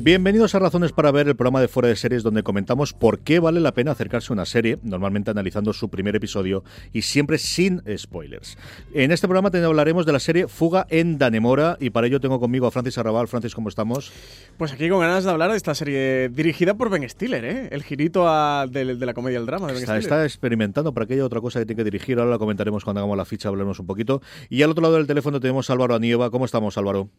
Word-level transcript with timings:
Bienvenidos 0.00 0.54
a 0.54 0.60
Razones 0.60 0.92
para 0.92 1.10
Ver, 1.10 1.26
el 1.26 1.34
programa 1.34 1.60
de 1.60 1.66
Fuera 1.66 1.88
de 1.88 1.96
Series 1.96 2.22
donde 2.22 2.44
comentamos 2.44 2.92
por 2.92 3.18
qué 3.18 3.40
vale 3.40 3.58
la 3.58 3.74
pena 3.74 3.90
acercarse 3.90 4.32
a 4.32 4.34
una 4.34 4.46
serie, 4.46 4.78
normalmente 4.84 5.32
analizando 5.32 5.72
su 5.72 5.88
primer 5.88 6.14
episodio 6.14 6.62
y 6.92 7.02
siempre 7.02 7.36
sin 7.36 7.82
spoilers. 7.98 8.56
En 8.94 9.10
este 9.10 9.26
programa 9.26 9.50
también 9.50 9.66
hablaremos 9.66 10.06
de 10.06 10.12
la 10.12 10.20
serie 10.20 10.46
Fuga 10.46 10.86
en 10.88 11.18
Danemora 11.18 11.76
y 11.80 11.90
para 11.90 12.06
ello 12.06 12.20
tengo 12.20 12.38
conmigo 12.38 12.68
a 12.68 12.70
Francis 12.70 12.96
Arrabal. 12.96 13.26
Francis, 13.26 13.56
¿cómo 13.56 13.68
estamos? 13.68 14.12
Pues 14.56 14.72
aquí 14.72 14.88
con 14.88 15.00
ganas 15.00 15.24
de 15.24 15.30
hablar 15.32 15.50
de 15.50 15.56
esta 15.56 15.74
serie 15.74 16.28
dirigida 16.28 16.74
por 16.74 16.90
Ben 16.90 17.08
Stiller, 17.08 17.44
¿eh? 17.44 17.68
el 17.72 17.82
girito 17.82 18.28
a, 18.28 18.68
de, 18.70 18.94
de, 18.94 19.04
la 19.04 19.14
comedia 19.14 19.38
del 19.38 19.46
drama 19.46 19.66
de 19.66 19.72
Ben 19.72 19.82
está, 19.82 20.00
Stiller. 20.00 20.12
Está 20.12 20.24
experimentando 20.24 20.94
para 20.94 21.06
aquella 21.06 21.24
otra 21.24 21.40
cosa 21.40 21.58
que 21.58 21.66
tiene 21.66 21.78
que 21.78 21.84
dirigir, 21.90 22.20
ahora 22.20 22.30
la 22.30 22.38
comentaremos 22.38 22.84
cuando 22.84 23.00
hagamos 23.00 23.16
la 23.16 23.24
ficha, 23.24 23.48
hablaremos 23.48 23.80
un 23.80 23.86
poquito. 23.86 24.22
Y 24.48 24.62
al 24.62 24.70
otro 24.70 24.82
lado 24.82 24.94
del 24.94 25.08
teléfono 25.08 25.40
tenemos 25.40 25.68
a 25.70 25.72
Álvaro 25.72 25.96
Anieva. 25.96 26.30
¿Cómo 26.30 26.44
estamos, 26.44 26.78
Álvaro? 26.78 27.10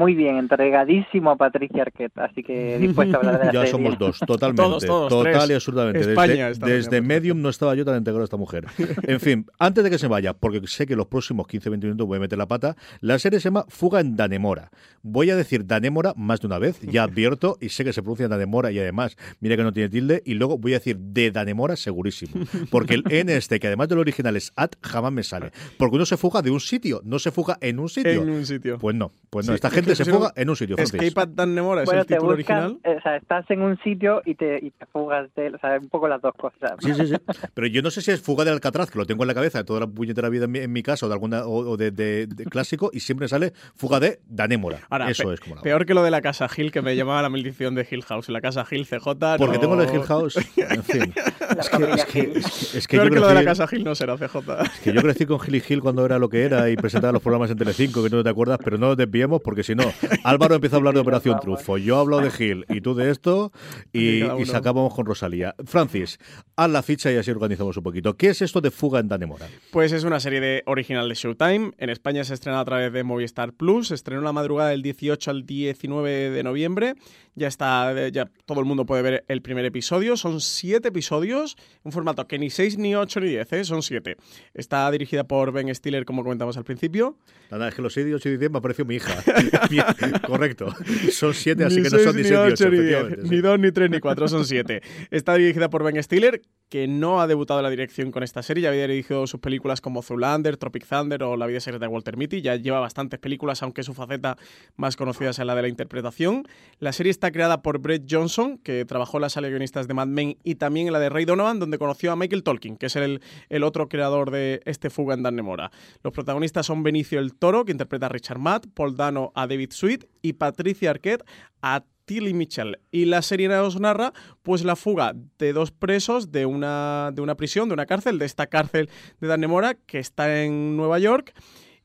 Muy 0.00 0.14
bien, 0.14 0.38
entregadísimo 0.38 1.30
a 1.30 1.36
Patricia 1.36 1.82
Arquette, 1.82 2.16
así 2.16 2.42
que 2.42 2.78
dispuesto 2.78 3.16
a 3.16 3.20
hablar 3.20 3.38
de 3.38 3.46
la 3.46 3.52
Ya 3.52 3.60
serie. 3.66 3.70
somos 3.72 3.98
dos, 3.98 4.18
totalmente. 4.26 4.62
Todos, 4.62 4.86
todos, 4.86 5.08
total 5.10 5.32
tres. 5.34 5.50
y 5.50 5.52
absolutamente. 5.52 6.00
España 6.00 6.48
desde 6.48 6.50
está 6.52 6.66
desde 6.66 7.00
Medium 7.02 7.42
no 7.42 7.50
estaba 7.50 7.74
yo 7.74 7.84
tan 7.84 7.98
integrado 7.98 8.22
a 8.22 8.24
esta 8.24 8.38
mujer. 8.38 8.64
En 9.02 9.20
fin, 9.20 9.44
antes 9.58 9.84
de 9.84 9.90
que 9.90 9.98
se 9.98 10.06
vaya, 10.08 10.32
porque 10.32 10.62
sé 10.68 10.86
que 10.86 10.96
los 10.96 11.06
próximos 11.06 11.46
15-20 11.46 11.82
minutos 11.82 12.06
voy 12.06 12.16
a 12.16 12.20
meter 12.20 12.38
la 12.38 12.48
pata, 12.48 12.76
la 13.00 13.18
serie 13.18 13.40
se 13.40 13.44
llama 13.50 13.66
Fuga 13.68 14.00
en 14.00 14.16
Danemora. 14.16 14.70
Voy 15.02 15.28
a 15.28 15.36
decir 15.36 15.66
Danemora 15.66 16.14
más 16.16 16.40
de 16.40 16.46
una 16.46 16.58
vez, 16.58 16.80
ya 16.80 17.02
advierto, 17.02 17.58
y 17.60 17.68
sé 17.68 17.84
que 17.84 17.92
se 17.92 18.00
pronuncia 18.00 18.26
Danemora 18.26 18.72
y 18.72 18.78
además, 18.78 19.18
mira 19.40 19.56
que 19.56 19.64
no 19.64 19.72
tiene 19.74 19.90
tilde, 19.90 20.22
y 20.24 20.32
luego 20.32 20.56
voy 20.56 20.72
a 20.72 20.78
decir 20.78 20.96
de 20.98 21.30
Danemora 21.30 21.76
segurísimo. 21.76 22.46
Porque 22.70 22.94
el 22.94 23.04
N 23.10 23.36
este, 23.36 23.60
que 23.60 23.66
además 23.66 23.88
del 23.88 23.98
original 23.98 24.34
es 24.36 24.50
at, 24.56 24.70
jamás 24.82 25.12
me 25.12 25.24
sale. 25.24 25.50
Porque 25.76 25.96
uno 25.96 26.06
se 26.06 26.16
fuga 26.16 26.40
de 26.40 26.50
un 26.50 26.60
sitio, 26.60 27.02
no 27.04 27.18
se 27.18 27.30
fuga 27.30 27.58
en 27.60 27.78
un 27.78 27.90
sitio. 27.90 28.22
En 28.22 28.30
un 28.30 28.46
sitio. 28.46 28.78
Pues 28.78 28.96
no, 28.96 29.12
pues 29.28 29.46
no. 29.46 29.52
Sí, 29.52 29.56
Esta 29.56 29.68
es 29.68 29.74
gente 29.74 29.89
que 29.98 30.04
se 30.04 30.10
fuga 30.10 30.32
en 30.36 30.50
un 30.50 30.56
sitio, 30.56 30.76
Francis. 30.76 31.02
Escape 31.02 31.20
at 31.22 31.28
Danemora 31.34 31.82
es 31.82 31.86
Bueno, 31.86 32.00
el 32.02 32.06
te 32.06 32.14
título 32.14 32.36
buscas, 32.36 32.64
original. 32.64 32.80
eh, 32.84 32.96
o 32.98 33.02
sea, 33.02 33.16
estás 33.16 33.50
en 33.50 33.62
un 33.62 33.78
sitio 33.82 34.22
y 34.24 34.34
te, 34.34 34.58
y 34.64 34.70
te 34.70 34.86
fugas 34.86 35.28
de 35.36 35.46
él, 35.46 35.54
o 35.54 35.58
sea, 35.58 35.78
un 35.78 35.88
poco 35.88 36.08
las 36.08 36.20
dos 36.22 36.34
cosas. 36.34 36.72
Sí, 36.80 36.94
sí, 36.94 37.06
sí. 37.06 37.14
Pero 37.54 37.66
yo 37.66 37.82
no 37.82 37.90
sé 37.90 38.00
si 38.02 38.10
es 38.10 38.20
Fuga 38.20 38.44
de 38.44 38.50
Alcatraz, 38.50 38.90
que 38.90 38.98
lo 38.98 39.06
tengo 39.06 39.22
en 39.24 39.28
la 39.28 39.34
cabeza 39.34 39.58
de 39.58 39.64
toda 39.64 39.80
la 39.80 39.86
puñetera 39.86 40.28
vida 40.28 40.44
en 40.46 40.50
mi, 40.52 40.58
en 40.60 40.72
mi 40.72 40.82
casa 40.82 41.06
o 41.06 41.08
de 41.08 41.14
alguna 41.14 41.44
o, 41.46 41.70
o 41.70 41.76
de, 41.76 41.90
de- 41.90 42.26
de 42.26 42.44
clásico, 42.44 42.90
y 42.92 43.00
siempre 43.00 43.28
sale 43.28 43.52
Fuga 43.76 44.00
de 44.00 44.20
Danémora. 44.28 44.80
Ahora, 44.90 45.10
Eso 45.10 45.24
pe- 45.28 45.34
es 45.34 45.40
como 45.40 45.56
la 45.56 45.62
Peor 45.62 45.86
que 45.86 45.94
lo 45.94 46.02
de 46.02 46.10
la 46.10 46.20
casa 46.20 46.48
Hill, 46.54 46.70
que 46.72 46.82
me 46.82 46.94
llamaba 46.96 47.22
la 47.22 47.28
maldición 47.28 47.74
de 47.74 47.86
Hill 47.90 48.02
House. 48.04 48.28
La 48.28 48.40
casa 48.40 48.64
Hill 48.70 48.86
CJ. 48.86 49.36
Porque 49.38 49.54
no- 49.54 49.60
tengo 49.60 49.76
lo 49.76 49.84
de 49.86 49.94
Hill 49.94 50.02
House. 50.02 50.36
En 50.56 50.82
fin. 50.84 51.12
La 51.14 51.62
Es 51.62 51.68
que, 51.68 51.84
es 51.84 52.04
que, 52.04 52.18
Hill. 52.20 52.32
es 52.36 52.70
que- 52.72 52.78
es 52.78 52.88
que 52.88 52.96
Peor 52.96 53.08
yo 53.08 53.14
que 53.14 53.20
lo 53.20 53.28
de 53.28 53.34
la 53.34 53.40
crecí- 53.42 53.44
casa 53.58 53.76
Hill 53.76 53.84
no 53.84 53.94
será 53.94 54.16
CJ. 54.16 54.40
que 54.84 54.92
yo 54.92 55.02
crecí 55.02 55.26
con 55.26 55.40
Gil 55.40 55.54
y 55.56 55.60
Gil 55.60 55.80
cuando 55.80 56.04
era 56.04 56.18
lo 56.18 56.28
que 56.28 56.44
era 56.44 56.70
y 56.70 56.76
presentaba 56.76 57.12
los 57.12 57.22
programas 57.22 57.50
en 57.50 57.58
Telecinco, 57.58 58.02
que 58.02 58.10
tú 58.10 58.16
no 58.16 58.22
te 58.24 58.30
acuerdas, 58.30 58.58
pero 58.62 58.78
no 58.78 58.88
nos 58.88 58.96
desviemos 58.96 59.40
porque 59.42 59.62
si 59.70 59.76
no, 59.76 59.84
Álvaro 60.24 60.56
empieza 60.56 60.74
a 60.76 60.78
hablar 60.78 60.94
de 60.94 61.00
Operación 61.10 61.38
Trufo, 61.40 61.78
yo 61.78 61.98
hablo 61.98 62.20
de 62.20 62.30
Gil 62.30 62.64
y 62.68 62.80
tú 62.80 62.94
de 62.94 63.10
esto 63.10 63.52
y, 63.92 64.18
Y 64.18 64.22
uno. 64.22 64.44
sacábamos 64.46 64.92
con 64.94 65.06
Rosalía. 65.06 65.54
Francis, 65.64 66.18
haz 66.56 66.70
la 66.70 66.82
ficha 66.82 67.12
y 67.12 67.16
así 67.16 67.30
organizamos 67.30 67.76
un 67.76 67.82
poquito. 67.84 68.16
¿Qué 68.16 68.28
es 68.30 68.42
esto 68.42 68.60
de 68.60 68.70
Fuga 68.72 68.98
en 68.98 69.06
Danemora? 69.08 69.46
Pues 69.70 69.92
es 69.92 70.02
una 70.04 70.18
serie 70.18 70.40
de 70.40 70.62
original 70.66 71.08
de 71.08 71.14
Showtime. 71.14 71.70
En 71.78 71.90
España 71.90 72.24
se 72.24 72.34
estrena 72.34 72.58
a 72.60 72.64
través 72.64 72.92
de 72.92 73.04
Movistar 73.04 73.52
Plus. 73.52 73.88
Se 73.88 73.94
estrenó 73.94 74.22
la 74.22 74.32
madrugada 74.32 74.70
del 74.70 74.82
18 74.82 75.30
al 75.30 75.46
19 75.46 76.30
de 76.30 76.42
noviembre. 76.42 76.94
Ya 77.40 77.48
está, 77.48 77.94
eh, 77.98 78.12
ya 78.12 78.30
todo 78.44 78.60
el 78.60 78.66
mundo 78.66 78.84
puede 78.84 79.00
ver 79.00 79.24
el 79.26 79.40
primer 79.40 79.64
episodio. 79.64 80.18
Son 80.18 80.42
siete 80.42 80.88
episodios, 80.88 81.56
un 81.84 81.90
formato 81.90 82.28
que 82.28 82.38
ni 82.38 82.50
6, 82.50 82.76
ni 82.76 82.94
8, 82.94 83.18
ni 83.20 83.28
10, 83.28 83.52
¿eh? 83.54 83.64
son 83.64 83.82
siete. 83.82 84.18
Está 84.52 84.90
dirigida 84.90 85.24
por 85.24 85.50
Ben 85.50 85.74
Stiller, 85.74 86.04
como 86.04 86.22
comentamos 86.22 86.58
al 86.58 86.64
principio. 86.64 87.16
Nada, 87.50 87.68
es 87.68 87.74
que 87.74 87.80
los 87.80 87.94
6 87.94 88.26
y 88.26 88.36
10 88.36 88.50
me 88.50 88.58
apareció 88.58 88.84
mi 88.84 88.96
hija. 88.96 89.24
Bien, 89.70 89.86
correcto. 90.26 90.74
Son 91.12 91.32
7, 91.32 91.64
así 91.64 91.76
Ni 91.76 91.82
que 91.84 91.88
no 91.88 91.96
seis, 91.96 92.04
son 92.04 92.16
ni 92.16 92.22
18, 92.24 92.52
ocho, 92.52 92.68
ni 92.68 92.78
diez. 92.78 93.18
Ni 93.30 93.40
dos, 93.40 93.58
ni 93.58 93.72
tres, 93.72 93.90
ni 93.90 94.00
cuatro, 94.00 94.28
son 94.28 94.44
siete. 94.44 94.82
Está 95.10 95.34
dirigida 95.36 95.70
por 95.70 95.82
Ben 95.82 96.02
Stiller, 96.02 96.42
que 96.70 96.86
no 96.86 97.20
ha 97.20 97.26
debutado 97.26 97.60
en 97.60 97.64
la 97.64 97.70
dirección 97.70 98.12
con 98.12 98.22
esta 98.22 98.42
serie. 98.42 98.62
Ya 98.62 98.68
había 98.70 98.86
dirigido 98.86 99.26
sus 99.26 99.40
películas 99.40 99.80
como 99.80 100.02
Zoolander, 100.02 100.56
Tropic 100.56 100.86
Thunder 100.86 101.22
o 101.24 101.36
La 101.36 101.46
vida 101.46 101.60
secreta 101.60 101.86
de 101.86 101.92
Walter 101.92 102.16
Mitty. 102.16 102.40
Ya 102.40 102.56
lleva 102.56 102.78
bastantes 102.80 103.18
películas, 103.18 103.62
aunque 103.62 103.82
su 103.82 103.92
faceta 103.92 104.38
más 104.76 104.96
conocida 104.96 105.30
es 105.30 105.38
la 105.38 105.54
de 105.54 105.62
la 105.62 105.68
interpretación. 105.68 106.44
La 106.78 106.92
serie 106.92 107.10
está 107.10 107.32
creada 107.32 107.60
por 107.60 107.80
Brett 107.80 108.04
Johnson, 108.08 108.58
que 108.58 108.84
trabajó 108.84 109.18
en 109.18 109.22
la 109.22 109.28
sala 109.28 109.50
de 109.50 109.60
de 109.60 109.94
Mad 109.94 110.06
Men 110.06 110.38
y 110.44 110.54
también 110.54 110.86
en 110.86 110.92
la 110.92 111.00
de 111.00 111.08
Ray 111.08 111.24
Donovan, 111.24 111.58
donde 111.58 111.76
conoció 111.76 112.12
a 112.12 112.16
Michael 112.16 112.44
Tolkien, 112.44 112.76
que 112.76 112.86
es 112.86 112.96
el, 112.96 113.20
el 113.48 113.64
otro 113.64 113.88
creador 113.88 114.30
de 114.30 114.62
este 114.64 114.90
Fuga 114.90 115.14
en 115.14 115.24
Danemora. 115.24 115.72
Los 116.04 116.12
protagonistas 116.12 116.66
son 116.66 116.84
Benicio 116.84 117.18
el 117.18 117.34
Toro, 117.34 117.64
que 117.64 117.72
interpreta 117.72 118.06
a 118.06 118.08
Richard 118.08 118.38
Matt, 118.38 118.66
Paul 118.72 118.96
Dano 118.96 119.32
a 119.34 119.46
David 119.48 119.72
Sweet 119.72 120.06
y 120.22 120.34
Patricia 120.34 120.90
Arquette 120.90 121.24
a 121.62 121.82
Tilly 122.10 122.34
Mitchell. 122.34 122.80
Y 122.90 123.04
la 123.04 123.22
serie 123.22 123.46
nos 123.46 123.78
narra 123.78 124.12
pues 124.42 124.64
la 124.64 124.74
fuga 124.74 125.14
de 125.38 125.52
dos 125.52 125.70
presos 125.70 126.32
de 126.32 126.44
una, 126.44 127.12
de 127.14 127.22
una 127.22 127.36
prisión, 127.36 127.68
de 127.68 127.74
una 127.74 127.86
cárcel, 127.86 128.18
de 128.18 128.26
esta 128.26 128.48
cárcel 128.48 128.90
de 129.20 129.28
Danemora, 129.28 129.74
que 129.74 130.00
está 130.00 130.42
en 130.42 130.76
Nueva 130.76 130.98
York. 130.98 131.32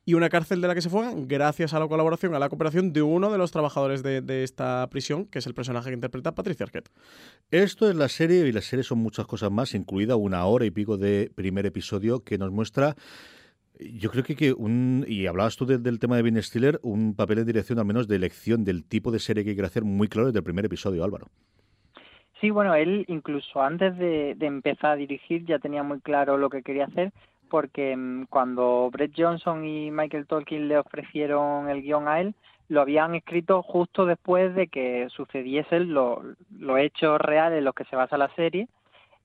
Y 0.03 0.15
una 0.15 0.29
cárcel 0.29 0.61
de 0.61 0.67
la 0.67 0.73
que 0.73 0.81
se 0.81 0.89
fugan 0.89 1.27
gracias 1.27 1.75
a 1.75 1.79
la 1.79 1.87
colaboración, 1.87 2.33
a 2.33 2.39
la 2.39 2.49
cooperación 2.49 2.91
de 2.91 3.03
uno 3.03 3.31
de 3.31 3.37
los 3.37 3.51
trabajadores 3.51 4.01
de, 4.01 4.21
de 4.21 4.43
esta 4.43 4.87
prisión, 4.89 5.25
que 5.25 5.37
es 5.37 5.45
el 5.45 5.53
personaje 5.53 5.89
que 5.89 5.95
interpreta 5.95 6.33
Patricia 6.33 6.63
Arquette. 6.63 6.89
Esto 7.51 7.87
es 7.87 7.95
la 7.95 8.09
serie 8.09 8.47
y 8.47 8.51
la 8.51 8.61
serie 8.61 8.81
son 8.81 8.97
muchas 8.97 9.27
cosas 9.27 9.51
más, 9.51 9.75
incluida 9.75 10.15
una 10.15 10.43
hora 10.45 10.65
y 10.65 10.71
pico 10.71 10.97
de 10.97 11.31
primer 11.35 11.67
episodio 11.67 12.23
que 12.23 12.39
nos 12.39 12.51
muestra. 12.51 12.95
Yo 13.79 14.09
creo 14.09 14.23
que, 14.23 14.35
que 14.35 14.53
un. 14.53 15.05
Y 15.07 15.25
hablabas 15.27 15.57
tú 15.57 15.65
de- 15.65 15.77
del 15.77 15.99
tema 15.99 16.15
de 16.15 16.23
Ben 16.23 16.41
Stiller, 16.41 16.79
un 16.83 17.15
papel 17.15 17.37
de 17.37 17.45
dirección, 17.45 17.79
al 17.79 17.85
menos 17.85 18.07
de 18.07 18.15
elección 18.15 18.63
del 18.63 18.85
tipo 18.85 19.11
de 19.11 19.19
serie 19.19 19.43
que 19.43 19.53
quiere 19.53 19.67
hacer 19.67 19.83
muy 19.83 20.07
claro 20.07 20.27
desde 20.27 20.39
el 20.39 20.43
primer 20.45 20.65
episodio, 20.65 21.03
Álvaro. 21.03 21.27
Sí, 22.41 22.49
bueno, 22.49 22.75
él 22.75 23.05
incluso 23.07 23.61
antes 23.61 23.97
de, 23.97 24.35
de 24.35 24.45
empezar 24.45 24.91
a 24.91 24.95
dirigir 24.95 25.45
ya 25.45 25.59
tenía 25.59 25.83
muy 25.83 25.99
claro 26.01 26.37
lo 26.37 26.49
que 26.49 26.63
quería 26.63 26.85
hacer, 26.85 27.11
porque 27.49 27.95
mm, 27.95 28.25
cuando 28.29 28.89
Brett 28.91 29.13
Johnson 29.17 29.65
y 29.65 29.89
Michael 29.91 30.27
Tolkien 30.27 30.67
le 30.67 30.77
ofrecieron 30.77 31.69
el 31.69 31.81
guion 31.81 32.07
a 32.07 32.19
él, 32.21 32.35
lo 32.67 32.81
habían 32.81 33.15
escrito 33.15 33.61
justo 33.61 34.05
después 34.05 34.55
de 34.55 34.67
que 34.67 35.07
sucediesen 35.15 35.93
los 35.93 36.19
los 36.59 36.79
hechos 36.79 37.19
reales 37.21 37.59
en 37.59 37.65
los 37.65 37.75
que 37.75 37.85
se 37.85 37.95
basa 37.95 38.17
la 38.17 38.33
serie, 38.35 38.67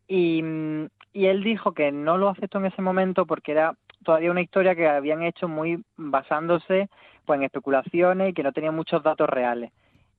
y, 0.08 0.42
mm, 0.42 0.86
y 1.12 1.26
él 1.26 1.42
dijo 1.42 1.72
que 1.72 1.90
no 1.92 2.16
lo 2.18 2.28
aceptó 2.28 2.58
en 2.58 2.66
ese 2.66 2.82
momento 2.82 3.26
porque 3.26 3.52
era 3.52 3.74
todavía 4.04 4.30
una 4.30 4.42
historia 4.42 4.74
que 4.74 4.88
habían 4.88 5.22
hecho 5.22 5.48
muy 5.48 5.82
basándose 5.96 6.88
pues 7.24 7.38
en 7.38 7.44
especulaciones 7.44 8.30
y 8.30 8.32
que 8.32 8.42
no 8.42 8.52
tenía 8.52 8.72
muchos 8.72 9.02
datos 9.02 9.28
reales. 9.28 9.72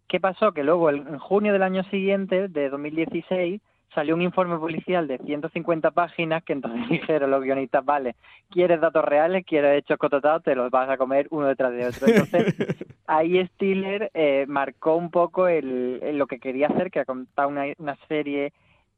¿Qué 0.08 0.19
pasó? 0.19 0.52
Que 0.52 0.64
luego, 0.64 0.90
en 0.90 1.18
junio 1.19 1.53
del 1.53 1.64
año 1.64 1.84
siguiente, 1.86 2.47
de 2.47 2.69
2016, 2.69 3.62
salió 3.94 4.16
un 4.16 4.22
informe 4.22 4.58
policial 4.58 5.08
de 5.08 5.18
150 5.19 5.92
páginas 5.92 6.44
que 6.44 6.53
entonces 6.53 6.88
dijeron 6.90 7.31
los 7.31 7.44
guionistas, 7.44 7.84
vale, 7.84 8.16
¿quieres 8.50 8.81
datos 8.81 9.03
reales? 9.06 9.46
¿Quieres 9.46 9.80
hechos 9.80 9.98
cototados? 9.98 10.44
Te 10.44 10.56
los 10.56 10.69
vas 10.69 10.90
a 10.90 10.98
comer 10.98 11.28
uno 11.31 11.48
detrás 11.48 11.74
de 11.74 11.86
otro. 11.86 12.08
Entonces, 12.08 12.56
ahí 13.08 13.46
Stiller 13.48 14.12
eh, 14.13 14.46
marcó 14.48 14.96
un 14.96 15.12
poco 15.12 15.48
el, 15.48 16.00
el 16.02 16.18
lo 16.18 16.28
que 16.28 16.40
quería 16.40 16.68
hacer, 16.68 16.92
que 16.92 17.00
era 17.00 17.06
contar 17.06 17.48
una, 17.48 17.66
una 17.78 17.96
serie 18.08 18.53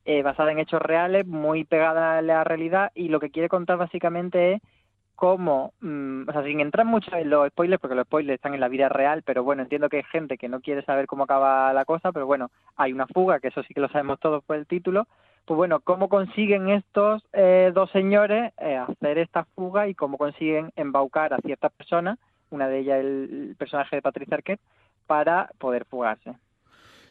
eh, 0.06 0.22
basada 0.22 0.52
en 0.52 0.60
hechos 0.60 0.82
reales, 0.82 1.26
muy 1.26 1.64
pegada 1.64 2.18
a 2.18 2.22
la 2.22 2.44
realidad, 2.44 2.92
y 2.96 3.10
lo 3.10 3.20
que 3.20 3.32
quiere 3.32 3.50
contar 3.50 3.78
básicamente 3.78 4.54
es 4.54 4.62
cómo, 5.16 5.74
mm, 5.82 6.28
o 6.28 6.32
sea, 6.32 6.44
sin 6.44 6.60
entrar 6.60 6.86
mucho 6.86 7.16
en 7.16 7.30
los 7.30 7.48
spoilers, 7.50 7.80
porque 7.80 7.96
los 7.96 8.06
spoilers 8.06 8.36
están 8.36 8.54
en 8.54 8.60
la 8.60 8.68
vida 8.68 8.90
real, 8.90 9.24
pero 9.24 9.44
bueno, 9.44 9.64
entiendo 9.64 9.90
que 9.90 9.98
hay 9.98 10.04
gente 10.04 10.38
que 10.38 10.50
no 10.50 10.60
quiere 10.60 10.84
saber 10.84 11.06
cómo 11.08 11.24
acaba 11.24 11.72
la 11.74 11.86
cosa, 11.86 12.12
pero 12.12 12.26
bueno, 12.26 12.52
hay 12.76 12.94
una 12.94 13.08
fuga, 13.08 13.40
que 13.40 13.50
eso 13.50 13.64
sí 13.64 13.74
que 13.74 13.82
lo 13.82 13.90
sabemos 13.90 14.20
todos 14.20 14.44
por 14.44 14.58
el 14.58 14.68
título, 14.68 15.08
pues 15.46 15.58
bueno, 15.58 15.82
cómo 15.82 16.10
consiguen 16.10 16.70
estos 16.70 17.24
eh, 17.34 17.72
dos 17.74 17.92
señores 17.92 18.54
eh, 18.58 18.78
hacer 18.78 19.18
esta 19.18 19.46
fuga 19.56 19.88
y 19.88 19.96
cómo 19.96 20.18
consiguen 20.18 20.72
embaucar 20.76 21.34
a 21.34 21.38
ciertas 21.38 21.72
personas, 21.74 22.18
una 22.50 22.68
de 22.68 22.80
ellas 22.80 23.00
el, 23.00 23.56
personaje 23.58 23.98
de 23.98 24.02
Patricia 24.02 24.38
Arquette, 24.38 24.62
para 25.06 25.50
poder 25.58 25.86
fugarse. 25.86 26.34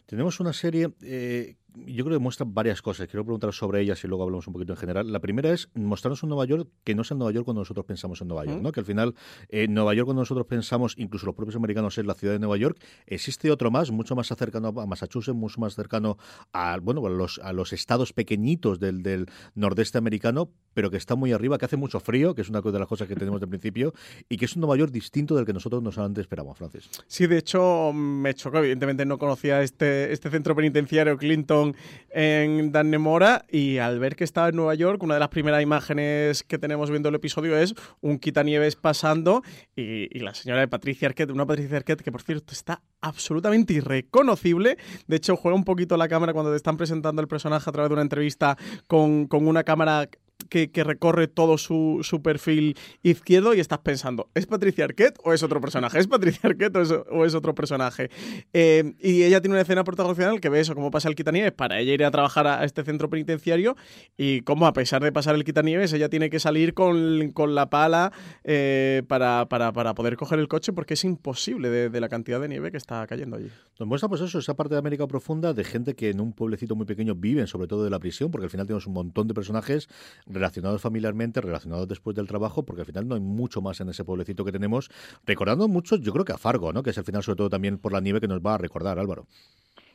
Tenemos 0.07 0.41
una 0.41 0.53
serie, 0.53 0.89
eh, 1.03 1.57
yo 1.75 2.05
creo 2.05 2.19
que 2.19 2.23
muestra 2.23 2.47
varias 2.49 2.83
cosas. 2.83 3.09
Quiero 3.09 3.25
preguntar 3.25 3.53
sobre 3.53 3.81
ellas 3.81 4.03
y 4.05 4.09
luego 4.09 4.25
hablamos 4.25 4.47
un 4.47 4.53
poquito 4.53 4.73
en 4.73 4.77
general. 4.79 5.11
La 5.13 5.21
primera 5.21 5.51
es 5.53 5.69
mostrarnos 5.75 6.23
un 6.23 6.29
Nueva 6.31 6.45
York 6.45 6.69
que 6.85 6.95
no 6.95 7.03
es 7.03 7.11
el 7.11 7.19
Nueva 7.19 7.33
York 7.33 7.45
cuando 7.45 7.61
nosotros 7.61 7.87
pensamos 7.87 8.21
en 8.21 8.29
Nueva 8.29 8.45
York, 8.45 8.59
Mm. 8.59 8.63
¿no? 8.63 8.73
Que 8.73 8.81
al 8.81 8.87
final, 8.87 9.15
eh, 9.49 9.69
Nueva 9.69 9.95
York 9.95 10.07
cuando 10.07 10.23
nosotros 10.23 10.47
pensamos, 10.47 10.95
incluso 10.99 11.27
los 11.27 11.35
propios 11.35 11.57
americanos, 11.57 11.97
es 11.99 12.05
la 12.07 12.15
ciudad 12.15 12.35
de 12.35 12.39
Nueva 12.41 12.57
York. 12.57 12.79
Existe 13.07 13.51
otro 13.51 13.71
más, 13.71 13.91
mucho 13.91 14.15
más 14.17 14.29
cercano 14.29 14.69
a 14.69 14.87
Massachusetts, 14.87 15.37
mucho 15.37 15.61
más 15.61 15.75
cercano 15.75 16.19
a, 16.53 16.79
bueno, 16.83 17.07
a 17.07 17.11
los, 17.11 17.39
a 17.43 17.53
los 17.53 17.73
estados 17.73 18.13
pequeñitos 18.13 18.81
del, 18.81 19.03
del 19.03 19.27
nordeste 19.55 19.99
americano, 19.99 20.51
pero 20.75 20.91
que 20.91 20.97
está 20.97 21.15
muy 21.15 21.33
arriba, 21.33 21.59
que 21.59 21.65
hace 21.67 21.77
mucho 21.77 22.01
frío, 22.01 22.35
que 22.35 22.43
es 22.43 22.49
una 22.49 22.61
de 22.61 22.79
las 22.79 22.89
cosas 22.89 23.09
que 23.09 23.15
tenemos 23.15 23.41
de 23.41 23.47
principio, 23.47 23.93
y 24.29 24.37
que 24.37 24.47
es 24.47 24.57
un 24.57 24.61
Nueva 24.61 24.77
York 24.77 24.93
distinto 24.93 25.35
del 25.37 25.45
que 25.47 25.53
nosotros 25.53 25.83
nos 25.83 25.99
antes 25.99 26.23
esperamos, 26.23 26.59
Francis. 26.59 26.89
Sí, 27.07 27.27
de 27.27 27.39
hecho 27.39 27.93
me 27.93 28.35
chocó. 28.35 28.59
Evidentemente 28.59 29.05
no 29.05 29.19
conocía 29.19 29.63
este, 29.63 30.13
este 30.13 30.31
centro 30.31 30.55
penitenciario 30.55 31.17
Clinton 31.17 31.62
Clinton 31.63 31.77
en 32.15 32.73
Dan 32.73 32.91
Nemora 32.91 33.47
y 33.51 33.79
al 33.79 33.99
ver 33.99 34.17
que 34.17 34.25
estaba 34.25 34.51
en 34.51 34.57
Nueva 34.57 34.75
York, 34.75 35.03
una 35.03 35.15
de 35.15 35.21
las 35.21 35.31
primeras 35.31 35.63
imágenes 35.63 36.43
que 36.43 36.59
tenemos 36.59 36.91
viendo 36.91 37.09
el 37.09 37.15
episodio 37.15 37.57
es 37.57 37.75
un 38.03 38.19
quitanieves 38.19 38.77
pasando 38.77 39.43
y, 39.75 40.19
la 40.19 40.35
señora 40.35 40.61
de 40.61 40.69
Patricia 40.69 41.09
Arquette, 41.09 41.31
una 41.31 41.47
Patricia 41.47 41.79
Arquette 41.79 42.03
que 42.03 42.13
por 42.13 42.23
cierto 42.23 42.53
está 42.53 42.83
absolutamente 43.01 43.73
irreconocible. 43.73 44.77
De 45.07 45.17
hecho, 45.17 45.37
juega 45.37 45.57
un 45.57 45.65
poquito 45.65 45.97
la 45.97 46.09
cámara 46.09 46.35
cuando 46.35 46.51
te 46.51 46.57
están 46.57 46.77
presentando 46.77 47.23
el 47.23 47.29
personaje 47.29 47.69
a 47.69 47.73
través 47.73 47.89
de 47.89 47.95
una 47.95 48.03
entrevista 48.03 48.59
con, 48.87 49.27
con 49.27 49.47
una 49.47 49.65
cámara 49.65 50.09
que, 50.45 50.71
recorre 50.85 51.29
todo 51.29 51.59
su, 51.59 52.01
su, 52.03 52.23
perfil 52.23 52.77
izquierdo 53.03 53.55
y 53.55 53.61
estás 53.61 53.79
pensando, 53.81 54.29
¿es 54.35 54.47
Patricia 54.47 54.85
Arquette 54.85 55.19
o 55.25 55.33
es 55.33 55.43
otro 55.43 55.61
personaje? 55.61 55.99
¿Es 55.99 56.07
Patricia 56.07 56.49
Arquette 56.51 56.77
o 57.11 57.25
es, 57.25 57.35
otro 57.35 57.55
personaje? 57.55 58.11
Eh, 58.53 58.95
y 59.01 59.25
ella 59.25 59.41
tiene 59.41 59.55
una 59.55 59.63
escena 59.63 59.85
protagonista 59.85 60.13
que 60.41 60.49
ve 60.49 60.61
eso, 60.61 60.75
cómo 60.75 60.91
pasa 60.91 61.09
el 61.09 61.15
quitanieves 61.15 61.53
para 61.53 61.79
ella 61.79 61.95
ir 61.95 62.05
a 62.05 62.11
trabajar 62.11 62.47
a 62.47 62.65
este 62.65 62.85
centro 62.85 63.09
penitenciario 63.09 63.77
y 64.17 64.43
cómo 64.43 64.67
a 64.67 64.73
pesar 64.73 65.03
de 65.03 65.13
pasar 65.13 65.35
el 65.35 65.45
quitanieves, 65.45 65.93
ella 65.93 66.09
tiene 66.09 66.31
que 66.31 66.39
salir 66.39 66.75
con, 66.75 67.31
con 67.33 67.55
la 67.55 67.71
pala 67.71 68.13
eh, 68.45 69.03
para, 69.09 69.49
para, 69.49 69.73
para, 69.73 69.95
poder 69.95 70.17
coger 70.17 70.39
el 70.39 70.49
coche 70.49 70.73
porque 70.73 70.95
es 70.95 71.05
imposible 71.05 71.71
de, 71.71 72.01
la 72.01 72.09
cantidad 72.09 72.41
de 72.41 72.49
nieve 72.49 72.71
que 72.71 72.77
está 72.77 73.07
cayendo 73.07 73.37
allí. 73.37 73.49
Nos 73.79 73.89
muestra 73.89 74.09
pues 74.09 74.21
eso, 74.21 74.39
esa 74.39 74.55
parte 74.55 74.75
de 74.75 74.79
América 74.79 75.07
profunda 75.07 75.53
de 75.55 75.65
gente 75.65 75.95
que 75.95 76.11
en 76.11 76.21
un 76.21 76.33
pueblecito 76.33 76.75
muy 76.75 76.87
pequeño 76.87 77.15
viven 77.15 77.47
sobre 77.47 77.67
todo 77.69 77.85
de 77.85 77.91
la 77.91 77.99
prisión, 77.99 78.31
porque 78.31 78.45
al 78.45 78.51
final 78.51 78.67
tenemos 78.67 78.87
un 78.87 78.95
montón 78.95 79.29
de 79.29 79.35
personajes 79.35 79.89
relacionados 80.33 80.81
familiarmente, 80.81 81.41
relacionados 81.41 81.89
después 81.89 82.17
del 82.17 82.27
trabajo, 82.27 82.65
porque 82.65 82.83
al 82.83 82.87
final 82.87 83.09
no 83.09 83.15
hay 83.15 83.21
mucho 83.21 83.61
más 83.61 83.81
en 83.81 83.89
ese 83.89 84.05
pueblecito 84.05 84.45
que 84.45 84.53
tenemos, 84.53 84.91
recordando 85.27 85.69
mucho, 85.69 85.97
yo 85.97 86.13
creo 86.13 86.25
que 86.25 86.33
a 86.33 86.39
Fargo, 86.39 86.73
¿no? 86.73 86.83
que 86.83 86.91
es 86.91 86.99
al 86.99 87.05
final 87.05 87.23
sobre 87.23 87.37
todo 87.37 87.51
también 87.51 87.79
por 87.79 87.93
la 87.93 88.01
nieve 88.01 88.21
que 88.21 88.29
nos 88.29 88.41
va 88.41 88.55
a 88.55 88.59
recordar, 88.59 88.99
Álvaro. 88.99 89.27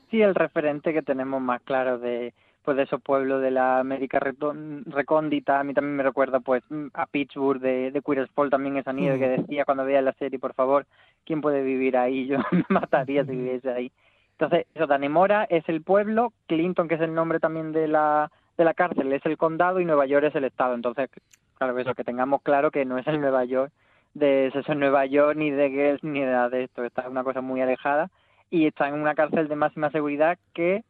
Sí, 0.10 0.22
el 0.22 0.36
referente 0.36 0.94
que 0.94 1.02
tenemos 1.02 1.42
más 1.42 1.62
claro 1.62 2.00
de 2.00 2.34
pues 2.68 2.76
de 2.76 2.84
esos 2.84 3.02
pueblos 3.02 3.42
de 3.42 3.50
la 3.50 3.80
América 3.80 4.20
recóndita, 4.20 5.58
a 5.58 5.64
mí 5.64 5.74
también 5.74 5.96
me 5.96 6.04
recuerda 6.04 6.42
pues 6.42 6.62
a 6.96 7.06
Pittsburgh 7.06 7.62
de, 7.62 7.92
de 7.92 8.02
Queer 8.02 8.28
también 8.50 8.76
esa 8.76 8.92
nieve 8.92 9.18
que 9.18 9.42
decía 9.42 9.64
cuando 9.64 9.86
veía 9.86 10.02
la 10.02 10.12
serie, 10.12 10.38
por 10.38 10.54
favor, 10.54 10.86
¿quién 11.24 11.40
puede 11.40 11.64
vivir 11.64 11.96
ahí? 11.96 12.28
Yo 12.28 12.40
me 12.52 12.66
mataría 12.68 13.24
si 13.24 13.32
viviese 13.32 13.70
ahí. 13.70 13.90
Entonces, 14.34 14.68
eso, 14.76 14.86
Danemora 14.86 15.46
es 15.46 15.64
el 15.70 15.82
pueblo, 15.82 16.34
Clinton, 16.48 16.90
que 16.90 16.96
es 16.96 17.02
el 17.02 17.14
nombre 17.14 17.40
también 17.40 17.72
de 17.72 17.88
la 17.88 18.30
de 18.58 18.66
la 18.66 18.74
cárcel 18.74 19.12
es 19.14 19.26
el 19.26 19.38
condado 19.38 19.80
y 19.80 19.86
Nueva 19.86 20.06
York 20.06 20.26
es 20.26 20.36
el 20.36 20.46
estado. 20.46 20.74
Entonces, 20.74 21.10
claro, 21.58 21.78
eso, 21.78 21.94
que 21.94 22.04
tengamos 22.04 22.42
claro 22.42 22.72
que 22.72 22.86
no 22.86 22.98
es 22.98 23.08
el 23.08 23.22
Nueva 23.22 23.46
York 23.46 23.72
de 24.14 24.48
eso 24.48 24.76
Nueva 24.76 25.06
York, 25.06 25.38
ni 25.38 25.52
de 25.52 25.70
Girls, 25.70 26.04
ni 26.04 26.22
de, 26.22 26.50
de 26.50 26.64
esto. 26.64 26.84
Está 26.84 27.08
una 27.08 27.24
cosa 27.24 27.42
muy 27.42 27.62
alejada 27.62 28.10
y 28.50 28.66
está 28.66 28.88
en 28.88 28.96
una 28.96 29.16
cárcel 29.16 29.48
de 29.48 29.56
máxima 29.56 29.92
seguridad 29.92 30.38
que 30.54 30.84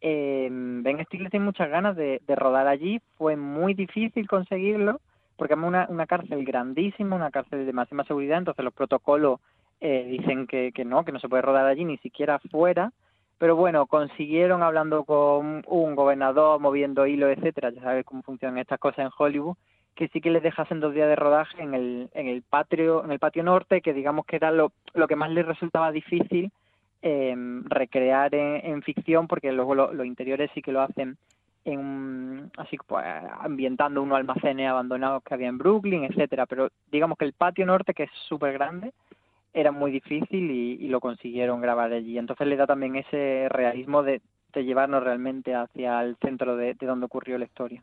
eh, 0.00 0.48
Ben 0.50 1.04
Stiller 1.06 1.30
tiene 1.30 1.46
muchas 1.46 1.70
ganas 1.70 1.96
de, 1.96 2.20
rodar 2.28 2.66
allí. 2.66 3.00
Fue 3.16 3.36
muy 3.36 3.74
difícil 3.74 4.28
conseguirlo 4.28 5.00
porque 5.36 5.54
es 5.54 5.60
una, 5.60 5.86
una 5.88 6.06
cárcel 6.06 6.44
grandísima, 6.44 7.16
una 7.16 7.30
cárcel 7.30 7.64
de 7.64 7.72
máxima 7.72 8.04
seguridad, 8.04 8.38
entonces 8.38 8.64
los 8.64 8.74
protocolos 8.74 9.40
eh, 9.80 10.04
dicen 10.10 10.48
que, 10.48 10.72
que 10.72 10.84
no, 10.84 11.04
que 11.04 11.12
no 11.12 11.20
se 11.20 11.28
puede 11.28 11.42
rodar 11.42 11.64
allí 11.64 11.84
ni 11.84 11.96
siquiera 11.98 12.40
fuera 12.50 12.92
pero 13.38 13.56
bueno, 13.56 13.86
consiguieron 13.86 14.62
hablando 14.62 15.04
con 15.04 15.62
un 15.66 15.94
gobernador, 15.94 16.60
moviendo 16.60 17.06
hilos, 17.06 17.36
etcétera, 17.36 17.70
ya 17.70 17.80
sabes 17.82 18.04
cómo 18.04 18.22
funcionan 18.22 18.58
estas 18.58 18.80
cosas 18.80 19.06
en 19.06 19.12
Hollywood, 19.16 19.56
que 19.94 20.08
sí 20.08 20.20
que 20.20 20.30
les 20.30 20.42
dejasen 20.42 20.80
dos 20.80 20.94
días 20.94 21.08
de 21.08 21.16
rodaje 21.16 21.62
en 21.62 21.74
el, 21.74 22.10
en 22.14 22.28
el 22.28 22.42
patio, 22.42 23.04
en 23.04 23.12
el 23.12 23.18
patio 23.18 23.42
norte, 23.42 23.80
que 23.80 23.94
digamos 23.94 24.26
que 24.26 24.36
era 24.36 24.50
lo, 24.50 24.72
lo 24.94 25.08
que 25.08 25.16
más 25.16 25.30
les 25.30 25.46
resultaba 25.46 25.92
difícil 25.92 26.50
eh, 27.02 27.34
recrear 27.64 28.34
en, 28.34 28.82
ficción, 28.82 29.28
porque 29.28 29.52
luego 29.52 29.74
los 29.74 30.06
interiores 30.06 30.50
sí 30.54 30.62
que 30.62 30.72
lo 30.72 30.82
hacen 30.82 31.16
en 31.64 32.50
así 32.56 32.76
pues 32.86 33.04
ambientando 33.40 34.02
unos 34.02 34.16
almacenes 34.16 34.68
abandonados 34.68 35.22
que 35.22 35.34
había 35.34 35.48
en 35.48 35.58
Brooklyn, 35.58 36.04
etcétera, 36.04 36.46
pero 36.46 36.70
digamos 36.90 37.18
que 37.18 37.24
el 37.24 37.34
patio 37.34 37.66
norte 37.66 37.94
que 37.94 38.04
es 38.04 38.10
súper 38.28 38.54
grande 38.54 38.92
era 39.52 39.72
muy 39.72 39.90
difícil 39.90 40.50
y, 40.50 40.88
lo 40.88 41.00
consiguieron 41.00 41.60
grabar 41.60 41.92
allí. 41.92 42.18
Entonces 42.18 42.46
le 42.46 42.56
da 42.56 42.66
también 42.66 42.96
ese 42.96 43.48
realismo 43.48 44.02
de, 44.02 44.20
llevarnos 44.54 45.04
realmente 45.04 45.54
hacia 45.54 46.02
el 46.02 46.16
centro 46.16 46.56
de, 46.56 46.74
donde 46.80 47.06
ocurrió 47.06 47.38
la 47.38 47.44
historia. 47.44 47.80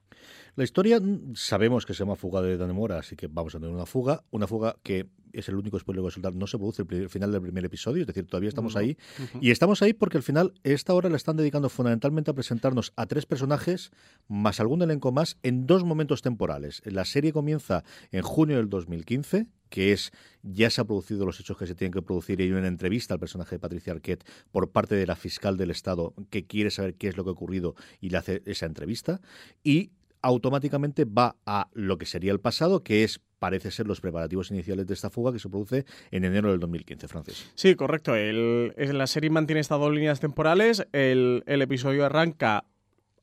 La 0.58 0.66
historia 0.66 1.00
mm, 1.00 1.34
sabemos 1.34 1.86
que 1.86 1.94
se 1.94 2.04
llama 2.04 2.18
Fuga 2.18 2.42
de 2.42 2.58
Danemora, 2.58 2.98
así 2.98 3.16
que 3.16 3.28
vamos 3.28 3.56
a 3.56 3.60
tener 3.60 3.74
una 3.74 3.86
fuga, 3.86 4.20
una 4.32 4.46
fuga 4.46 4.76
que 4.84 5.06
es 5.36 5.50
el 5.50 5.56
único 5.56 5.78
spoiler 5.80 6.00
que 6.00 6.02
voy 6.02 6.10
a 6.10 6.14
soltar, 6.14 6.36
no 6.36 6.48
se 6.48 6.58
produce 6.58 6.84
el, 6.90 7.10
final 7.10 7.32
del 7.32 7.42
primer 7.42 7.66
episodio, 7.66 8.02
es 8.02 8.08
decir, 8.08 8.26
todavía 8.26 8.50
estamos 8.50 8.76
ahí. 8.76 8.98
Y 9.42 9.52
estamos 9.52 9.82
ahí 9.82 9.94
porque 9.94 10.18
al 10.18 10.24
final 10.24 10.54
esta 10.64 10.94
hora 10.94 11.10
la 11.10 11.18
están 11.18 11.38
dedicando 11.38 11.70
fundamentalmente 11.70 12.32
a 12.32 12.34
presentarnos 12.34 12.94
a 12.96 13.06
tres 13.06 13.26
personajes, 13.26 13.92
más 14.28 14.60
algún 14.60 14.82
elenco 14.82 15.12
más, 15.12 15.38
en 15.44 15.68
dos 15.68 15.84
momentos 15.84 16.22
temporales. 16.22 16.82
La 16.86 17.06
serie 17.06 17.34
comienza 17.34 17.84
en 18.12 18.22
junio 18.22 18.58
del 18.58 18.70
2015, 18.70 19.48
que 19.70 19.92
es 19.92 20.12
ya 20.42 20.70
se 20.70 20.82
han 20.82 20.88
producido 20.88 21.26
los 21.26 21.40
hechos 21.40 21.58
que 21.58 21.68
se 21.68 21.76
tienen 21.76 21.94
que 21.94 22.02
producir 22.02 22.40
y 22.40 22.44
hay 22.44 22.52
una 22.52 22.68
entrevista 22.68 23.14
al 23.14 23.20
personaje 23.20 23.56
de 23.56 23.60
Patricia 23.60 23.94
Arquette 23.94 24.24
por 24.52 24.72
parte 24.72 24.96
de 24.96 25.06
la 25.06 25.16
fiscal 25.16 25.58
del 25.58 25.72
Estado 25.72 26.14
que 26.30 26.46
quiere 26.46 26.72
saber 26.72 26.96
qué 26.96 27.08
es 27.08 27.18
lo 27.18 27.24
que 27.24 27.30
ha 27.30 27.34
ocurrido 27.34 27.76
y 28.00 28.10
le 28.10 28.18
hace 28.18 28.42
esa 28.46 28.66
entrevista. 28.66 29.22
Y 29.64 29.92
automáticamente 30.26 31.06
va 31.06 31.36
a 31.46 31.70
lo 31.74 32.00
que 32.00 32.08
sería 32.08 32.32
el 32.32 32.40
pasado, 32.40 32.84
que 32.84 33.04
es 33.04 33.22
parece 33.38 33.70
ser 33.70 33.86
los 33.86 34.02
preparativos 34.02 34.50
iniciales 34.50 34.88
de 34.88 34.96
esta 34.96 35.12
fuga 35.12 35.32
que 35.32 35.38
se 35.38 35.50
produce 35.50 35.86
en 36.10 36.26
enero 36.26 36.50
del 36.50 36.60
2015, 36.60 37.08
Francis. 37.08 37.52
Sí, 37.54 37.76
correcto. 37.76 38.16
La 38.16 39.06
serie 39.08 39.30
mantiene 39.30 39.60
estas 39.60 39.80
dos 39.80 39.94
líneas 39.94 40.20
temporales. 40.20 40.88
El 40.94 41.44
episodio 41.48 42.06
arranca 42.06 42.66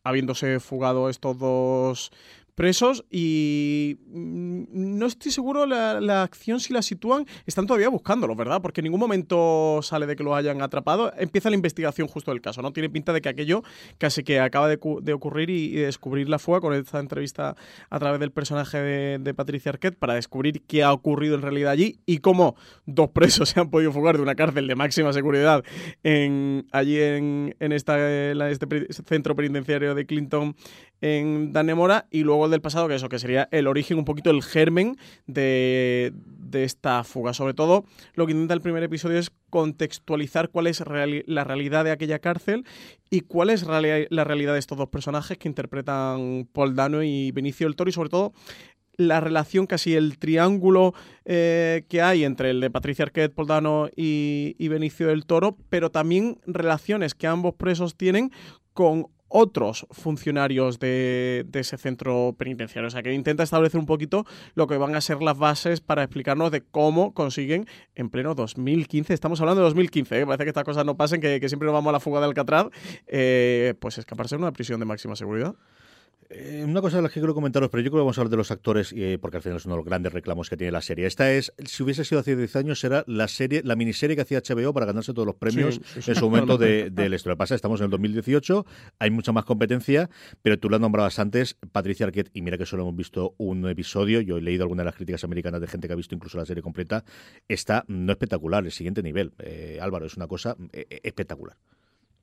habiéndose 0.05 0.61
fugado 0.61 1.09
estos 1.09 1.39
dos 1.39 2.13
presos 2.55 3.05
y 3.11 3.99
mm, 4.09 4.65
no 4.99 5.07
estoy 5.07 5.33
seguro 5.33 5.67
la, 5.67 6.01
la, 6.01 6.23
acción 6.23 6.61
si 6.61 6.73
la 6.73 6.83
sitúan, 6.83 7.27
están 7.47 7.67
todavía 7.67 7.89
buscándolos, 7.89 8.37
¿verdad? 8.37 8.61
Porque 8.61 8.81
en 8.81 8.85
ningún 8.85 9.01
momento 9.01 9.81
sale 9.83 10.07
de 10.07 10.17
que 10.17 10.23
lo 10.23 10.35
hayan 10.35 10.63
atrapado, 10.63 11.13
empieza 11.19 11.51
la 11.51 11.57
investigación 11.57 12.09
justo 12.09 12.31
del 12.31 12.41
caso, 12.41 12.63
¿no? 12.63 12.73
Tiene 12.73 12.91
pinta 12.91 13.13
de 13.13 13.21
que 13.21 13.29
aquello 13.29 13.63
casi 13.99 14.23
que 14.23 14.41
acaba 14.41 14.69
de, 14.69 14.77
ocurrir 15.13 15.51
y, 15.51 15.73
descubrir 15.73 16.29
la 16.29 16.39
fuga 16.39 16.61
con 16.61 16.75
esta 16.75 17.01
entrevista 17.01 17.57
a 17.91 17.99
través 17.99 18.21
del 18.21 18.31
personaje 18.31 18.79
de, 18.79 19.33
Patricia 19.33 19.71
Arquette 19.71 19.97
para 19.99 20.15
descubrir 20.15 20.63
qué 20.67 20.83
ha 20.83 20.93
ocurrido 20.93 21.35
en 21.35 21.43
realidad 21.43 21.73
allí 21.73 22.01
y 22.05 22.19
cómo 22.19 22.55
dos 22.85 23.09
presos 23.11 23.49
se 23.51 23.61
han 23.61 23.71
podido 23.71 23.93
fugar 23.93 24.17
de 24.17 24.23
una 24.23 24.35
cárcel 24.35 24.67
de 24.67 24.75
máxima 24.75 25.13
seguridad 25.13 25.65
allí 26.73 27.01
en, 27.01 27.57
en 27.59 27.73
esta, 27.73 28.51
este 28.51 28.67
centro 29.07 29.35
penitenciario 29.35 29.95
de 29.95 30.05
Clinton 30.05 30.55
en 31.03 31.53
Danemora 31.53 32.07
y 32.11 32.23
luego 32.23 32.49
del 32.53 32.61
pasado, 32.61 32.89
que 32.89 32.95
eso, 32.95 33.09
que 33.09 33.19
sería 33.19 33.49
el 33.51 33.67
origen, 33.67 33.99
un 33.99 34.05
poquito 34.05 34.31
el 34.31 34.43
germen 34.43 34.97
de, 35.27 36.13
esta 36.53 37.03
fuga. 37.03 37.33
Sobre 37.33 37.55
todo, 37.55 37.85
lo 38.15 38.27
que 38.27 38.33
intenta 38.33 38.55
el 38.55 38.61
primer 38.61 38.83
episodio 38.83 39.19
es 39.19 39.33
contextualizar 39.51 40.51
cuál 40.51 40.67
es 40.67 40.83
la 41.27 41.45
realidad 41.45 41.85
de 41.85 41.91
aquella 41.91 42.19
cárcel 42.19 42.65
y 43.11 43.21
cuál 43.21 43.51
es 43.51 43.65
la 43.65 44.25
realidad 44.25 44.53
de 44.53 44.59
estos 44.59 44.79
dos 44.79 44.89
personajes 44.89 45.39
que 45.39 45.49
interpretan 45.49 46.49
Paul 46.53 46.77
Dano 46.77 47.03
y 47.03 47.33
Benicio 47.33 47.67
del 47.67 47.77
Toro 47.77 47.91
y 47.91 47.93
sobre 47.93 48.11
todo 48.11 48.33
la 48.97 49.21
relación, 49.21 49.67
casi 49.67 49.95
el 49.95 50.19
triángulo 50.19 50.95
eh, 51.25 51.85
que 51.89 52.03
hay 52.03 52.25
entre 52.25 52.51
el 52.51 52.61
de 52.61 52.71
Patricia 52.71 53.05
Arquette, 53.05 53.35
Paul 53.35 53.49
Dano 53.49 53.89
y, 53.97 54.55
y 54.59 54.69
Benicio 54.69 55.09
del 55.09 55.25
Toro, 55.25 55.57
pero 55.71 55.91
también 55.91 56.39
relaciones 56.47 57.15
que 57.15 57.27
ambos 57.27 57.55
presos 57.55 57.97
tienen 57.97 58.31
con 58.75 59.09
otros 59.33 59.87
funcionarios 59.91 60.79
de, 60.79 61.47
ese 61.53 61.79
centro 61.79 62.35
penitenciario. 62.39 62.89
O 62.89 62.91
sea, 62.91 63.03
que 63.03 63.13
intenta 63.13 63.43
establecer 63.43 63.81
un 63.81 63.87
poquito 63.87 64.27
lo 64.55 64.67
que 64.67 64.77
van 64.77 64.95
a 64.95 65.01
ser 65.01 65.23
las 65.23 65.39
bases 65.39 65.81
para 65.81 66.03
explicarnos 66.03 66.51
de 66.51 66.61
cómo 66.61 67.15
consiguen 67.15 67.67
en 67.95 68.11
pleno 68.11 68.35
2015, 68.35 69.15
estamos 69.15 69.41
hablando 69.41 69.63
de 69.63 69.67
2015, 69.67 70.21
¿eh? 70.21 70.27
parece 70.27 70.45
que 70.45 70.51
estas 70.51 70.65
cosas 70.65 70.85
no 70.85 70.97
pasen, 70.97 71.21
que, 71.21 71.41
siempre 71.49 71.67
nos 71.67 71.73
vamos 71.73 71.91
a 71.91 71.93
la 71.93 72.01
fuga 72.01 72.21
de 72.21 72.27
Alcatraz, 72.27 72.67
eh, 73.07 73.75
pues 73.81 73.99
escaparse 73.99 74.37
de 74.37 74.43
una 74.43 74.53
prisión 74.53 74.79
de 74.79 74.87
máxima 74.87 75.17
seguridad. 75.17 75.55
Eh, 76.35 76.65
una 76.67 76.81
cosa 76.81 76.97
de 76.97 77.03
las 77.03 77.13
que 77.13 77.21
quiero 77.21 77.35
comentaros, 77.35 77.69
pero 77.69 77.83
yo 77.83 77.91
creo 77.91 78.01
que 78.01 78.05
vamos 78.05 78.17
a 78.17 78.23
hablar 78.23 78.31
de 78.31 78.37
los 78.39 78.51
actores, 78.51 78.95
eh, 78.97 79.19
porque 79.21 79.37
al 79.37 79.43
final 79.43 79.59
es 79.59 79.67
uno 79.67 79.75
de 79.75 79.79
los 79.79 79.87
grandes 79.87 80.13
reclamos 80.13 80.49
que 80.49 80.57
tiene 80.57 80.73
la 80.73 80.81
serie. 80.81 81.07
Esta 81.07 81.31
es, 81.31 81.53
si 81.65 81.83
hubiese 81.83 82.05
sido 82.05 82.21
hace 82.21 82.35
10 82.35 82.57
años, 82.57 82.81
será 82.81 83.05
la 83.07 83.29
serie, 83.29 83.63
la 83.65 83.77
miniserie 83.77 84.17
que 84.17 84.23
hacía 84.23 84.41
HBO 84.41 84.73
para 84.73 84.87
ganarse 84.87 85.13
todos 85.13 85.27
los 85.27 85.37
premios 85.37 85.81
en 85.95 86.15
su 86.15 86.31
momento 86.31 86.57
de, 86.59 86.91
de 86.91 87.09
la 87.09 87.17
historia. 87.17 87.37
Pasa, 87.37 87.55
estamos 87.55 87.81
en 87.81 87.85
el 87.85 87.91
2018, 87.91 88.65
hay 88.99 89.11
mucha 89.11 89.33
más 89.33 89.45
competencia, 89.45 90.09
pero 90.41 90.59
tú 90.59 90.71
la 90.71 90.79
nombrabas 90.79 91.19
antes, 91.19 91.59
Patricia 91.71 92.07
Arquette, 92.07 92.31
y 92.33 92.41
mira 92.41 92.57
que 92.57 92.65
solo 92.65 92.83
hemos 92.83 92.97
visto 92.97 93.35
un 93.37 93.69
episodio, 93.69 94.21
yo 94.23 94.39
he 94.39 94.43
leído 94.43 94.63
algunas 94.65 94.85
de 94.85 94.87
las 94.87 94.97
críticas 94.97 95.25
americanas 95.25 95.61
de 95.61 95.67
gente 95.67 95.87
que 95.87 95.93
ha 95.93 95.97
visto 95.97 96.15
incluso 96.15 96.39
la 96.39 96.47
serie 96.47 96.63
completa, 96.63 97.05
está 97.49 97.85
no 97.89 98.11
espectacular, 98.13 98.65
el 98.65 98.73
siguiente 98.73 99.03
nivel. 99.03 99.33
Eh, 99.39 99.79
Álvaro, 99.83 100.07
es 100.07 100.17
una 100.17 100.27
cosa 100.27 100.57
espectacular. 100.73 101.57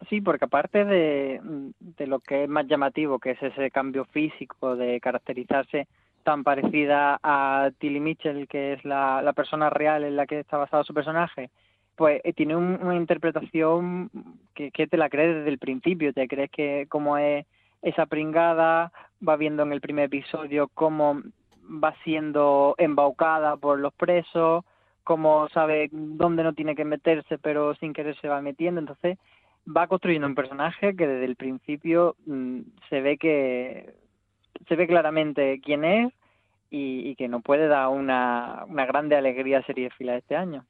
Sí, 0.08 0.22
porque 0.22 0.46
aparte 0.46 0.86
de, 0.86 1.42
de 1.80 2.08
lo 2.08 2.20
que 2.20 2.44
es 2.44 2.50
más 2.50 2.66
llamativo, 2.68 3.20
que 3.20 3.32
es 3.32 3.44
ese 3.44 3.70
cambio 3.70 4.06
físico 4.06 4.76
de 4.76 5.00
caracterizarse 5.02 5.88
tan 6.24 6.44
parecida 6.44 7.20
a 7.22 7.70
Tilly 7.80 8.00
Mitchell, 8.00 8.48
que 8.48 8.74
es 8.74 8.86
la, 8.86 9.22
la 9.22 9.34
persona 9.34 9.70
real 9.70 10.04
en 10.04 10.16
la 10.16 10.26
que 10.26 10.40
está 10.40 10.58
basado 10.58 10.84
su 10.84 10.94
personaje, 10.94 11.50
pues 11.96 12.22
eh, 12.24 12.34
tiene 12.34 12.56
una 12.56 12.96
interpretación 12.96 14.10
que, 14.56 14.72
que 14.72 14.88
te 14.88 14.96
la 14.96 15.10
crees 15.10 15.36
desde 15.36 15.50
el 15.50 15.60
principio, 15.60 16.14
te 16.14 16.28
crees 16.28 16.50
que 16.50 16.86
como 16.88 17.18
es 17.18 17.46
esa 17.82 18.06
pringada, 18.06 18.92
va 19.28 19.36
viendo 19.36 19.64
en 19.64 19.74
el 19.74 19.82
primer 19.82 20.06
episodio 20.06 20.70
cómo 20.74 21.22
va 21.84 21.94
siendo 22.04 22.76
embaucada 22.78 23.58
por 23.58 23.80
los 23.80 23.94
presos, 23.94 24.64
cómo 25.04 25.50
sabe 25.50 25.90
dónde 25.92 26.44
no 26.44 26.54
tiene 26.54 26.76
que 26.76 26.86
meterse, 26.86 27.38
pero 27.38 27.76
sin 27.76 27.94
querer 27.94 28.16
se 28.22 28.28
va 28.28 28.42
metiendo. 28.42 28.80
Entonces, 28.80 29.18
va 29.76 29.88
construyendo 29.88 30.28
un 30.28 30.36
personaje 30.36 30.96
que 30.96 31.08
desde 31.08 31.26
el 31.26 31.36
principio 31.36 32.16
mm, 32.26 32.60
se 32.90 33.02
ve 33.02 33.18
que 33.18 33.94
se 34.68 34.76
ve 34.76 34.88
claramente 34.88 35.62
quién 35.64 35.84
es 35.86 36.14
y, 36.70 37.10
y 37.10 37.16
que 37.16 37.28
nos 37.28 37.42
puede 37.44 37.68
dar 37.68 37.90
una, 37.90 38.66
una 38.68 38.86
grande 38.86 39.16
alegría 39.16 39.60
a 39.60 39.66
serie 39.66 39.90
fila 39.92 40.18
este 40.18 40.36
año. 40.36 40.66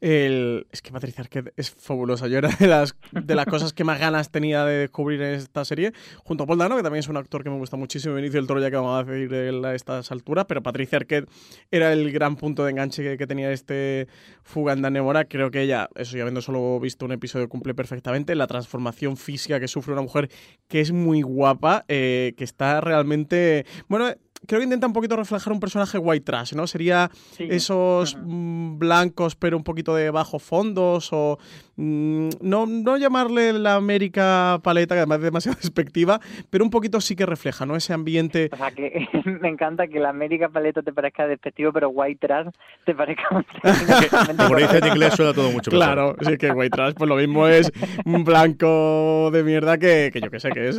El... 0.00 0.66
Es 0.70 0.82
que 0.82 0.92
Patricia 0.92 1.22
Arquette 1.22 1.52
es 1.56 1.70
fabulosa. 1.70 2.26
Yo 2.28 2.38
era 2.38 2.48
de 2.48 2.66
las, 2.66 2.94
de 3.12 3.34
las 3.34 3.46
cosas 3.46 3.72
que 3.72 3.84
más 3.84 4.00
ganas 4.00 4.30
tenía 4.30 4.64
de 4.64 4.78
descubrir 4.78 5.20
en 5.22 5.34
esta 5.34 5.64
serie, 5.64 5.92
junto 6.24 6.44
a 6.44 6.46
Paul 6.46 6.58
Dano, 6.58 6.76
que 6.76 6.82
también 6.82 7.00
es 7.00 7.08
un 7.08 7.16
actor 7.16 7.42
que 7.42 7.50
me 7.50 7.56
gusta 7.56 7.76
muchísimo, 7.76 8.14
Benicio 8.14 8.40
del 8.40 8.46
Toro, 8.46 8.60
ya 8.60 8.70
que 8.70 8.76
vamos 8.76 9.00
a 9.00 9.04
decir 9.04 9.28
de 9.28 9.50
a 9.66 9.74
estas 9.74 10.10
alturas, 10.10 10.46
pero 10.46 10.62
Patricia 10.62 10.96
Arquette 10.96 11.28
era 11.70 11.92
el 11.92 12.10
gran 12.12 12.36
punto 12.36 12.64
de 12.64 12.70
enganche 12.70 13.16
que, 13.16 13.26
tenía 13.26 13.52
este 13.52 14.08
Fuga 14.42 14.72
en 14.72 14.82
Danemora. 14.82 15.26
Creo 15.26 15.50
que 15.50 15.62
ella, 15.62 15.88
eso 15.94 16.16
ya 16.16 16.22
habiendo 16.22 16.40
solo 16.42 16.80
visto 16.80 17.04
un 17.04 17.12
episodio, 17.12 17.48
cumple 17.48 17.74
perfectamente 17.74 18.34
la 18.34 18.46
transformación 18.46 19.16
física 19.16 19.60
que 19.60 19.68
sufre 19.68 19.92
una 19.92 20.02
mujer 20.02 20.30
que 20.68 20.80
es 20.80 20.92
muy 20.92 21.22
guapa, 21.22 21.84
eh, 21.88 22.34
que 22.36 22.44
está 22.44 22.80
realmente... 22.80 23.66
Bueno, 23.88 24.14
creo 24.46 24.60
que 24.60 24.64
intenta 24.64 24.86
un 24.86 24.92
poquito 24.92 25.16
reflejar 25.16 25.52
un 25.52 25.60
personaje 25.60 25.98
white 25.98 26.24
trash, 26.24 26.54
¿no? 26.54 26.66
Sería 26.66 27.10
esos 27.38 28.16
mm, 28.20 28.78
blancos 28.78 29.36
pero 29.36 29.56
un 29.56 29.64
poquito 29.64 29.94
de 29.94 30.10
bajo 30.10 30.38
fondos 30.38 31.10
o 31.12 31.38
mm, 31.76 32.28
no, 32.40 32.66
no 32.66 32.96
llamarle 32.96 33.52
la 33.52 33.74
América 33.74 34.58
paleta, 34.62 34.94
que 34.94 35.00
además 35.00 35.18
es 35.18 35.24
demasiado 35.24 35.58
despectiva, 35.62 36.20
pero 36.48 36.64
un 36.64 36.70
poquito 36.70 37.00
sí 37.00 37.16
que 37.16 37.26
refleja, 37.26 37.66
¿no? 37.66 37.76
Ese 37.76 37.92
ambiente... 37.92 38.50
O 38.52 38.56
sea, 38.56 38.70
que 38.70 39.06
me 39.24 39.48
encanta 39.48 39.86
que 39.86 40.00
la 40.00 40.10
América 40.10 40.48
paleta 40.48 40.82
te 40.82 40.92
parezca 40.92 41.26
despectivo, 41.26 41.72
pero 41.72 41.90
white 41.90 42.26
trash 42.26 42.48
te 42.84 42.94
parezca... 42.94 43.44
Como 44.36 44.56
dice 44.56 44.78
en 44.78 44.86
inglés 44.86 45.14
suena 45.14 45.32
todo 45.32 45.50
mucho 45.50 45.70
mejor. 45.70 45.86
Claro, 45.86 46.16
sí 46.20 46.36
que 46.38 46.50
white 46.50 46.74
trash 46.74 46.94
pues 46.94 47.08
lo 47.08 47.16
mismo 47.16 47.46
es 47.46 47.70
un 48.04 48.24
blanco 48.24 49.30
de 49.32 49.44
mierda 49.44 49.78
que, 49.78 50.10
que 50.12 50.20
yo 50.20 50.30
que 50.30 50.40
sé 50.40 50.50
que 50.50 50.68
es 50.68 50.78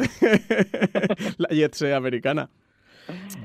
la 1.37 1.49
jet 1.49 1.75
americana. 1.93 2.49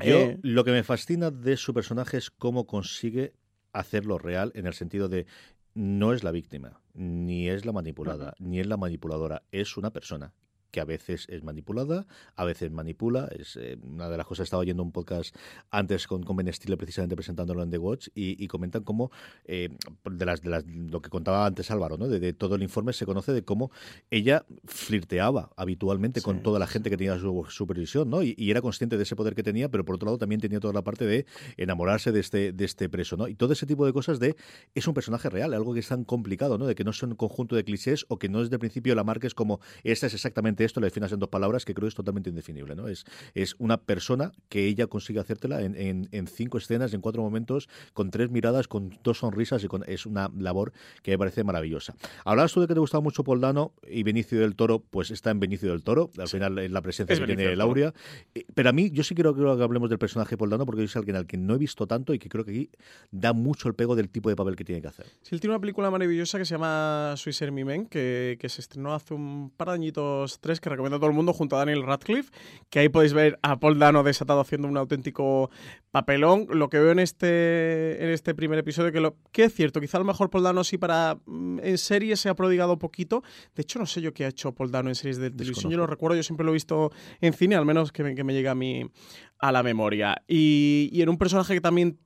Yo 0.05 0.17
eh, 0.17 0.39
lo 0.43 0.65
que 0.65 0.73
me 0.73 0.83
fascina 0.83 1.31
de 1.31 1.57
su 1.57 1.75
personaje 1.75 2.17
es 2.17 2.31
cómo 2.31 2.67
consigue 2.67 3.35
hacerlo 3.73 4.19
real 4.19 4.53
en 4.55 4.67
el 4.67 4.75
sentido 4.75 5.09
de 5.09 5.27
no 5.75 6.13
es 6.13 6.25
la 6.25 6.33
víctima, 6.33 6.81
ni 6.95 7.49
es 7.49 7.67
la 7.67 7.73
manipulada, 7.73 8.35
ni 8.39 8.61
es 8.61 8.67
la 8.67 8.77
manipuladora, 8.77 9.43
es 9.53 9.77
una 9.77 9.93
persona 9.93 10.35
que 10.71 10.81
a 10.81 10.85
veces 10.85 11.27
es 11.29 11.43
manipulada, 11.43 12.07
a 12.35 12.45
veces 12.45 12.71
manipula. 12.71 13.29
Es 13.37 13.57
eh, 13.57 13.79
una 13.83 14.09
de 14.09 14.17
las 14.17 14.27
cosas, 14.27 14.45
estaba 14.45 14.61
oyendo 14.61 14.83
un 14.83 14.93
podcast 14.93 15.35
antes 15.71 16.07
con, 16.07 16.23
con 16.23 16.37
Ben 16.37 16.53
Stiller 16.53 16.79
precisamente 16.79 17.17
presentándolo 17.17 17.63
en 17.63 17.71
The 17.71 17.79
Watch 17.79 18.09
y, 18.15 18.47
comentan 18.49 18.85
cómo, 18.85 19.11
eh, 19.45 19.71
de, 20.05 20.25
las, 20.25 20.43
de 20.43 20.51
las, 20.51 20.65
lo 20.67 21.03
que 21.03 21.11
contaba 21.11 21.47
antes 21.47 21.71
Álvaro, 21.71 21.97
¿no? 21.99 22.09
De, 22.09 22.33
todo 22.33 22.55
el 22.55 22.63
informe 22.63 22.93
se 22.93 23.07
conoce 23.07 23.33
de 23.33 23.45
cómo 23.45 23.71
ella 24.11 24.45
flirteaba 24.65 25.51
habitualmente 25.57 26.23
con 26.23 26.43
toda 26.43 26.59
la 26.59 26.67
gente 26.67 26.91
que 26.91 26.97
tenía 26.97 27.19
su 27.19 27.47
supervisión, 27.49 28.11
¿no? 28.11 28.23
Y, 28.23 28.35
era 28.47 28.63
consciente 28.63 28.97
de 28.97 29.03
ese 29.03 29.17
poder 29.17 29.35
que 29.35 29.43
tenía, 29.43 29.69
pero 29.69 29.85
por 29.85 29.97
otro 29.97 30.07
lado 30.07 30.19
también 30.19 30.41
tenía 30.41 30.61
toda 30.61 30.73
la 30.73 30.83
parte 30.83 31.05
de 31.05 31.27
enamorarse 31.57 32.13
de 32.13 32.21
este, 32.21 32.53
de 32.53 32.65
este 32.65 32.89
preso, 32.89 33.17
¿no? 33.17 33.29
Y 33.29 33.35
todo 33.35 33.53
ese 33.53 33.67
tipo 33.67 33.85
de 33.85 33.93
cosas 33.93 34.21
de 34.21 34.37
es 34.75 34.87
un 34.87 34.95
personaje 34.95 35.29
real, 35.29 35.53
algo 35.53 35.75
que 35.75 35.81
es 35.81 35.89
tan 35.89 36.05
complicado, 36.05 36.59
¿no? 36.59 36.67
De 36.67 36.75
que 36.75 36.85
no 36.85 36.93
son 36.93 37.11
un 37.11 37.17
conjunto 37.17 37.57
de 37.57 37.65
clichés 37.65 38.07
o 38.09 38.19
que 38.19 38.29
no 38.29 38.43
es 38.43 38.51
de 38.51 38.59
principio 38.59 38.95
la 38.95 39.05
marca 39.05 39.27
es 39.27 39.35
como 39.35 39.61
esta 39.83 40.07
es 40.07 40.15
exactamente 40.15 40.56
esto 40.65 40.81
le 40.81 40.87
definas 40.87 41.13
en 41.13 41.19
dos 41.19 41.29
palabras 41.29 41.65
que 41.65 41.75
creo 41.75 41.89
es 41.89 41.95
totalmente 41.95 42.31
indefinible. 42.31 42.75
¿no? 42.75 42.89
Es, 42.89 43.05
es 43.35 43.55
una 43.59 43.79
persona 43.79 44.33
que 44.49 44.67
ella 44.67 44.87
consigue 44.87 45.21
hacértela 45.21 45.63
en, 45.63 46.09
en, 46.11 46.27
cinco 46.27 46.59
escenas, 46.59 46.93
en 46.95 47.01
cuatro 47.01 47.23
momentos, 47.23 47.69
con 47.93 48.11
tres 48.11 48.31
miradas, 48.31 48.69
con 48.69 48.99
dos 49.03 49.19
sonrisas 49.19 49.63
y 49.65 49.69
con, 49.69 49.85
es 49.87 50.07
una 50.07 50.31
labor 50.37 50.73
que 51.03 51.13
me 51.13 51.19
parece 51.19 51.45
maravillosa. 51.45 51.95
Hablabas 52.25 52.53
tú 52.53 52.61
de 52.61 52.67
que 52.67 52.75
te 52.75 52.81
gustaba 52.81 53.01
mucho 53.01 53.25
Poldano 53.25 53.73
y 53.89 54.03
Benicio 54.03 54.41
del 54.41 54.57
Toro, 54.57 54.81
pues 54.81 55.11
está 55.11 55.31
en 55.31 55.41
Benicio 55.41 55.71
del 55.71 55.83
Toro, 55.83 56.11
al 56.19 56.29
final 56.29 56.59
es 56.59 56.71
la 56.71 56.83
presencia 56.83 57.17
que 57.17 57.27
tiene 57.27 57.57
Lauria. 57.57 57.93
Eh, 58.35 58.45
pero 58.55 58.71
a 58.71 58.73
mí, 58.73 58.91
yo 58.91 59.03
sí 59.03 59.15
quiero, 59.15 59.35
que 59.35 59.63
hablemos 59.63 59.89
del 59.89 59.99
personaje 59.99 60.37
Poldano 60.37 60.67
porque 60.67 60.85
es 60.85 60.97
alguien 60.97 61.17
al 61.17 61.27
que 61.27 61.37
no 61.37 61.55
he 61.55 61.59
visto 61.59 61.87
tanto 61.87 62.15
y 62.15 62.19
que 62.19 62.29
creo 62.29 62.45
que 62.45 62.51
aquí 62.51 62.71
da 63.11 63.33
mucho 63.33 63.69
el 63.69 63.75
pego 63.75 63.97
del 63.97 64.09
tipo 64.09 64.29
de 64.29 64.37
papel 64.37 64.57
que 64.57 64.65
tiene 64.65 64.83
que 64.83 64.89
hacer. 64.89 65.07
Sí, 65.23 65.35
él 65.35 65.41
tiene 65.41 65.55
una 65.55 65.61
película 65.61 65.91
maravillosa 65.91 66.39
que 66.39 66.45
se 66.45 66.55
llama 66.55 67.15
Swiss 67.17 67.43
Army 67.43 67.65
Men, 67.65 67.87
que, 67.87 68.37
que 68.41 68.49
se 68.49 68.61
estrenó 68.61 68.95
hace 68.95 69.15
un 69.15 69.51
par 69.57 69.69
de 69.69 69.75
añitos, 69.75 70.41
que 70.61 70.71
recomiendo 70.71 70.97
a 70.97 70.99
todo 70.99 71.11
el 71.11 71.17
mundo 71.17 71.33
junto 71.33 71.57
a 71.57 71.61
Daniel 71.61 71.83
Radcliffe, 71.83 72.31
que 72.71 72.79
ahí 72.79 72.89
podéis 72.89 73.13
ver 73.13 73.39
a 73.43 73.59
Paul 73.59 73.79
Dano 73.79 74.03
desatado 74.03 74.41
haciendo 74.41 74.69
un 74.69 74.77
auténtico 74.77 75.51
papelón. 75.91 76.47
Lo 76.51 76.69
que 76.69 76.79
veo 76.79 76.93
en 76.93 76.99
este, 76.99 78.03
en 78.03 78.11
este 78.11 78.35
primer 78.35 78.59
episodio, 78.59 78.93
que, 78.93 79.01
lo, 79.01 79.17
que 79.33 79.45
es 79.45 79.55
cierto, 79.55 79.81
quizá 79.81 79.99
a 79.99 80.01
lo 80.01 80.07
mejor 80.07 80.31
Paul 80.31 80.45
Dano 80.45 80.65
sí 80.65 80.79
para 80.79 81.19
mm, 81.27 81.61
en 81.63 81.79
serie 81.79 82.17
se 82.17 82.29
ha 82.29 82.35
prodigado 82.35 82.79
poquito. 82.79 83.23
De 83.55 83.63
hecho, 83.63 83.79
no 83.79 83.87
sé 83.87 84.01
yo 84.01 84.13
qué 84.13 84.25
ha 84.25 84.29
hecho 84.29 84.53
Paul 84.53 84.71
Dano 84.71 84.89
en 84.89 84.95
series 84.95 85.19
de 85.19 85.31
televisión, 85.31 85.71
yo 85.71 85.79
lo 85.79 85.87
recuerdo, 85.87 86.17
yo 86.17 86.23
siempre 86.23 86.45
lo 86.45 86.53
he 86.53 86.55
visto 86.55 86.93
en 87.21 87.33
cine, 87.33 87.57
al 87.57 87.67
menos 87.67 87.93
que 87.93 88.03
me, 88.03 88.15
que 88.15 88.25
me 88.25 88.33
llega 88.33 88.53
a, 88.53 88.55
mí, 88.55 88.91
a 89.39 89.53
la 89.53 89.63
memoria. 89.63 90.23
Y, 90.29 90.91
y 90.93 91.03
en 91.03 91.09
un 91.09 91.19
personaje 91.19 91.55
que 91.55 91.61
también 91.61 91.99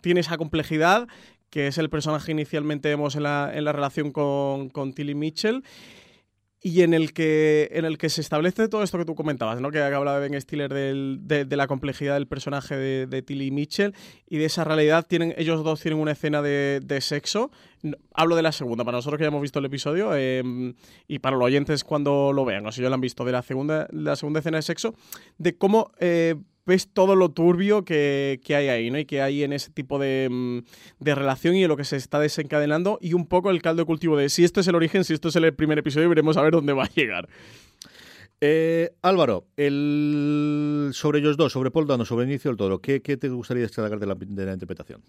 tiene 0.00 0.20
esa 0.20 0.36
complejidad 0.36 1.06
que 1.54 1.68
es 1.68 1.78
el 1.78 1.88
personaje 1.88 2.32
inicialmente 2.32 2.88
vemos 2.88 3.14
en 3.14 3.22
la, 3.22 3.48
en 3.54 3.64
la 3.64 3.70
relación 3.70 4.10
con, 4.10 4.70
con 4.70 4.92
Tilly 4.92 5.14
Mitchell 5.14 5.62
y 6.66 6.80
en 6.80 6.94
el 6.94 7.12
que 7.12 7.68
en 7.72 7.84
el 7.84 7.98
que 7.98 8.08
se 8.08 8.22
establece 8.22 8.68
todo 8.68 8.82
esto 8.82 8.96
que 8.96 9.04
tú 9.04 9.14
comentabas, 9.14 9.60
¿no? 9.60 9.70
Que 9.70 9.82
hablaba 9.82 10.18
Ben 10.18 10.40
Stiller 10.40 10.72
de, 10.72 11.46
la 11.50 11.66
complejidad 11.66 12.14
del 12.14 12.26
personaje 12.26 12.74
de, 12.74 13.22
Tilly 13.22 13.50
Mitchell 13.50 13.94
y 14.26 14.38
de 14.38 14.46
esa 14.46 14.64
realidad. 14.64 15.04
Tienen, 15.06 15.34
ellos 15.36 15.62
dos 15.62 15.82
tienen 15.82 16.00
una 16.00 16.12
escena 16.12 16.40
de, 16.40 16.98
sexo. 17.02 17.50
hablo 18.14 18.34
de 18.34 18.40
la 18.40 18.50
segunda, 18.50 18.82
para 18.82 18.96
nosotros 18.96 19.18
que 19.18 19.24
ya 19.24 19.28
hemos 19.28 19.42
visto 19.42 19.58
el 19.58 19.66
episodio 19.66 20.16
em, 20.16 20.72
y 21.06 21.18
para 21.18 21.36
los 21.36 21.44
oyentes 21.44 21.84
cuando 21.84 22.32
lo 22.32 22.46
vean, 22.46 22.64
o 22.64 22.72
si 22.72 22.80
ya 22.80 22.88
lo 22.88 22.94
han 22.94 23.02
visto, 23.02 23.26
de 23.26 23.32
la 23.32 23.42
segunda, 23.42 23.86
la 23.92 24.16
segunda 24.16 24.38
escena 24.38 24.56
de 24.56 24.62
sexo, 24.62 24.94
de 25.36 25.58
cómo 25.58 25.92
eh, 26.00 26.34
ves 26.66 26.92
todo 26.92 27.16
lo 27.16 27.30
turbio 27.30 27.84
que, 27.84 28.40
hay 28.48 28.68
ahí, 28.68 28.90
¿no? 28.90 28.98
Y 28.98 29.04
que 29.04 29.22
hay 29.22 29.42
en 29.42 29.52
ese 29.52 29.70
tipo 29.70 29.98
de, 29.98 30.28
mm, 30.30 30.58
de, 30.98 31.14
relación 31.14 31.54
y 31.54 31.62
en 31.62 31.68
lo 31.68 31.76
que 31.76 31.84
se 31.84 31.96
está 31.96 32.18
desencadenando 32.18 32.98
y 33.00 33.14
un 33.14 33.26
poco 33.26 33.50
el 33.50 33.62
caldo 33.62 33.82
de 33.82 33.86
cultivo 33.86 34.16
de 34.16 34.28
si 34.28 34.44
esto 34.44 34.60
es 34.60 34.68
el 34.68 34.74
origen, 34.74 35.04
si 35.04 35.14
esto 35.14 35.28
es 35.28 35.36
el 35.36 35.54
primer 35.54 35.78
episodio, 35.78 36.08
veremos 36.08 36.36
a 36.36 36.42
ver 36.42 36.52
dónde 36.52 36.72
va 36.72 36.84
a 36.84 36.90
llegar. 36.94 37.28
Eh, 38.40 38.90
Álvaro, 39.02 39.44
el... 39.56 40.90
sobre 40.92 41.20
ellos 41.20 41.36
dos, 41.36 41.52
sobre 41.52 41.70
Paul 41.70 41.86
Dano, 41.86 42.04
sobre 42.04 42.26
Benicio 42.26 42.50
del 42.50 42.58
Toro, 42.58 42.78
¿qué, 42.78 43.00
qué 43.00 43.16
te 43.16 43.28
gustaría 43.28 43.62
destacar 43.62 43.98
de 43.98 44.06
la, 44.06 44.14
de 44.14 44.46
la 44.46 44.52
interpretación? 44.52 45.00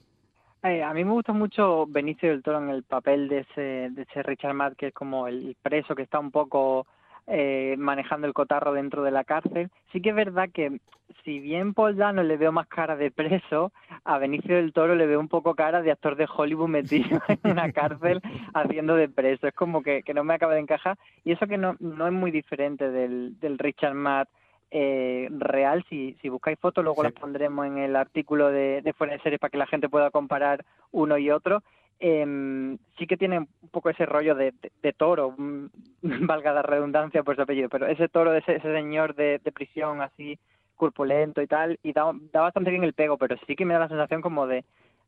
Eh, 0.63 0.81
a 0.81 0.93
mí 0.93 1.03
me 1.03 1.11
gusta 1.11 1.31
mucho 1.31 1.85
Benicio 1.85 2.29
del 2.29 2.41
Toro 2.41 2.57
en 2.57 2.69
el 2.69 2.83
papel 2.83 3.27
de 3.27 3.39
ese, 3.39 3.61
de 3.91 4.01
ese 4.01 4.23
Richard 4.23 4.55
Matt, 4.55 4.75
que 4.75 4.87
es 4.87 4.93
como 4.93 5.27
el 5.27 5.55
preso 5.61 5.93
que 5.95 6.03
está 6.03 6.17
un 6.17 6.31
poco 6.31 6.87
eh, 7.27 7.75
manejando 7.77 8.27
el 8.27 8.33
cotarro 8.33 8.73
dentro 8.73 9.03
de 9.03 9.11
la 9.11 9.23
cárcel. 9.23 9.69
Sí 9.91 10.01
que 10.01 10.09
es 10.09 10.15
verdad 10.15 10.49
que 10.53 10.79
si 11.23 11.39
bien 11.39 11.73
Paul 11.73 11.95
Dano 11.95 12.23
le 12.23 12.37
veo 12.37 12.51
más 12.51 12.67
cara 12.67 12.95
de 12.95 13.11
preso, 13.11 13.71
a 14.03 14.17
Benicio 14.17 14.55
del 14.55 14.73
Toro 14.73 14.95
le 14.95 15.07
veo 15.07 15.19
un 15.19 15.27
poco 15.27 15.55
cara 15.55 15.81
de 15.81 15.91
actor 15.91 16.15
de 16.15 16.27
Hollywood 16.31 16.67
metido 16.67 17.19
en 17.27 17.51
una 17.51 17.71
cárcel 17.71 18.21
haciendo 18.53 18.95
de 18.95 19.09
preso. 19.09 19.47
Es 19.47 19.53
como 19.53 19.81
que, 19.81 20.03
que 20.03 20.13
no 20.13 20.23
me 20.23 20.35
acaba 20.35 20.53
de 20.53 20.61
encajar. 20.61 20.97
Y 21.23 21.31
eso 21.31 21.47
que 21.47 21.57
no, 21.57 21.75
no 21.79 22.05
es 22.07 22.13
muy 22.13 22.31
diferente 22.31 22.89
del, 22.91 23.39
del 23.39 23.57
Richard 23.57 23.95
Matt 23.95 24.29
eh, 24.71 25.27
real. 25.31 25.83
Si, 25.89 26.15
si 26.21 26.29
buscáis 26.29 26.59
fotos, 26.59 26.83
luego 26.83 27.03
las 27.03 27.13
pondremos 27.13 27.65
en 27.65 27.77
el 27.77 27.95
artículo 27.95 28.51
de, 28.51 28.81
de 28.81 28.93
Fuera 28.93 29.13
de 29.13 29.19
Series 29.19 29.39
para 29.39 29.51
que 29.51 29.57
la 29.57 29.67
gente 29.67 29.89
pueda 29.89 30.11
comparar 30.11 30.65
uno 30.91 31.17
y 31.17 31.31
otro 31.31 31.63
eh, 31.99 32.77
sí 32.97 33.07
que 33.07 33.17
tiene 33.17 33.39
un 33.39 33.69
poco 33.71 33.89
ese 33.89 34.05
rollo 34.05 34.35
de, 34.35 34.53
de, 34.81 34.93
toro, 34.93 35.35
valga 36.01 36.53
la 36.53 36.61
redundancia 36.61 37.23
por 37.23 37.35
su 37.35 37.41
apellido, 37.41 37.69
pero 37.69 37.87
ese 37.87 38.07
toro, 38.07 38.33
ese, 38.33 38.55
ese 38.55 38.73
señor 38.73 39.15
de, 39.15 39.39
de, 39.43 39.51
prisión 39.51 40.01
así 40.01 40.37
corpulento 40.75 41.41
y 41.41 41.47
tal, 41.47 41.79
y 41.83 41.93
da, 41.93 42.11
da, 42.33 42.41
bastante 42.41 42.69
bien 42.69 42.83
el 42.83 42.93
pego, 42.93 43.17
pero 43.17 43.37
sí 43.47 43.55
que 43.55 43.65
me 43.65 43.73
da 43.73 43.81
la 43.81 43.87
sensación 43.87 44.21
como 44.21 44.45
de, 44.45 44.65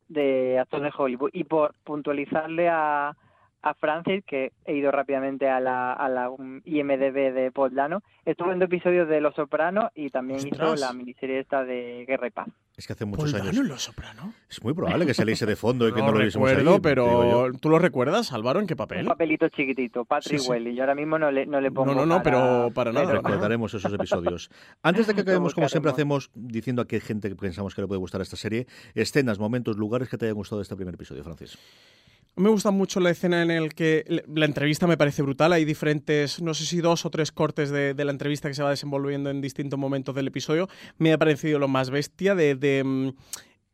de 0.08 0.58
actor 0.58 0.80
de 0.80 0.92
Hollywood. 0.96 1.30
Y 1.34 1.44
por 1.44 1.74
puntualizarle 1.84 2.68
a, 2.70 3.14
a 3.62 3.74
Francis, 3.74 4.24
que 4.24 4.52
he 4.64 4.74
ido 4.74 4.90
rápidamente 4.90 5.48
a 5.48 5.60
la, 5.60 5.92
a 5.92 6.08
la 6.08 6.30
IMDB 6.64 7.32
de 7.32 7.50
Podlano, 7.52 8.02
estuvo 8.24 8.52
en 8.52 8.58
dos 8.58 8.66
episodios 8.66 9.08
de 9.08 9.20
Los 9.20 9.34
Sopranos 9.34 9.90
y 9.94 10.10
también 10.10 10.46
hizo 10.46 10.76
la 10.76 10.92
miniserie 10.92 11.40
esta 11.40 11.64
de 11.64 12.04
Guerra 12.06 12.28
y 12.28 12.30
Paz. 12.30 12.48
Es 12.76 12.86
que 12.86 12.92
hace 12.92 13.04
muchos 13.04 13.34
años. 13.34 13.56
en 13.56 13.66
Los 13.66 13.82
Sopranos? 13.82 14.32
Es 14.48 14.62
muy 14.62 14.72
probable 14.72 15.04
que 15.04 15.12
saliese 15.12 15.46
de 15.46 15.56
fondo 15.56 15.88
y 15.88 15.92
que 15.92 16.00
no, 16.02 16.12
lo 16.12 16.20
viésemos 16.20 16.48
ahí, 16.48 16.64
pero 16.80 17.50
¿tú 17.60 17.68
lo 17.68 17.80
recuerdas, 17.80 18.32
Álvaro, 18.32 18.60
en 18.60 18.68
qué 18.68 18.76
papel? 18.76 19.00
Un 19.00 19.08
papelito 19.08 19.48
chiquitito, 19.48 20.04
Patrick 20.04 20.38
sí, 20.38 20.48
Welly. 20.48 20.76
Yo 20.76 20.84
ahora 20.84 20.94
mismo 20.94 21.18
no 21.18 21.30
le, 21.32 21.44
no 21.44 21.60
le 21.60 21.72
pongo 21.72 21.92
No, 21.92 22.00
no, 22.00 22.06
no, 22.06 22.22
pero 22.22 22.70
para 22.72 22.92
nada. 22.92 23.14
Recordaremos 23.14 23.74
esos 23.74 23.92
episodios. 23.92 24.50
Antes 24.82 25.08
de 25.08 25.14
que 25.14 25.22
acabemos, 25.22 25.54
como 25.54 25.68
siempre 25.68 25.90
hacemos, 25.90 26.30
diciendo 26.34 26.82
a 26.82 26.86
qué 26.86 27.00
gente 27.00 27.34
pensamos 27.34 27.74
que 27.74 27.80
le 27.80 27.88
puede 27.88 27.98
gustar 27.98 28.20
esta 28.20 28.36
serie, 28.36 28.68
escenas, 28.94 29.40
momentos, 29.40 29.76
lugares 29.76 30.08
que 30.08 30.16
te 30.16 30.26
hayan 30.26 30.36
gustado 30.36 30.60
de 30.60 30.62
este 30.62 30.76
primer 30.76 30.94
episodio, 30.94 31.24
Francis. 31.24 31.58
Me 32.38 32.50
gusta 32.50 32.70
mucho 32.70 33.00
la 33.00 33.10
escena 33.10 33.42
en 33.42 33.50
el 33.50 33.74
que 33.74 34.22
la 34.28 34.44
entrevista 34.44 34.86
me 34.86 34.96
parece 34.96 35.22
brutal. 35.22 35.52
Hay 35.52 35.64
diferentes, 35.64 36.40
no 36.40 36.54
sé 36.54 36.66
si 36.66 36.80
dos 36.80 37.04
o 37.04 37.10
tres 37.10 37.32
cortes 37.32 37.70
de, 37.70 37.94
la 37.96 38.12
entrevista 38.12 38.46
que 38.46 38.54
se 38.54 38.62
va 38.62 38.70
desenvolviendo 38.70 39.28
en 39.28 39.40
distintos 39.40 39.76
momentos 39.76 40.14
del 40.14 40.28
episodio. 40.28 40.68
Me 40.98 41.12
ha 41.12 41.18
parecido 41.18 41.58
lo 41.58 41.66
más 41.66 41.90
bestia 41.90 42.36
de, 42.36 42.82
mm, 42.84 43.08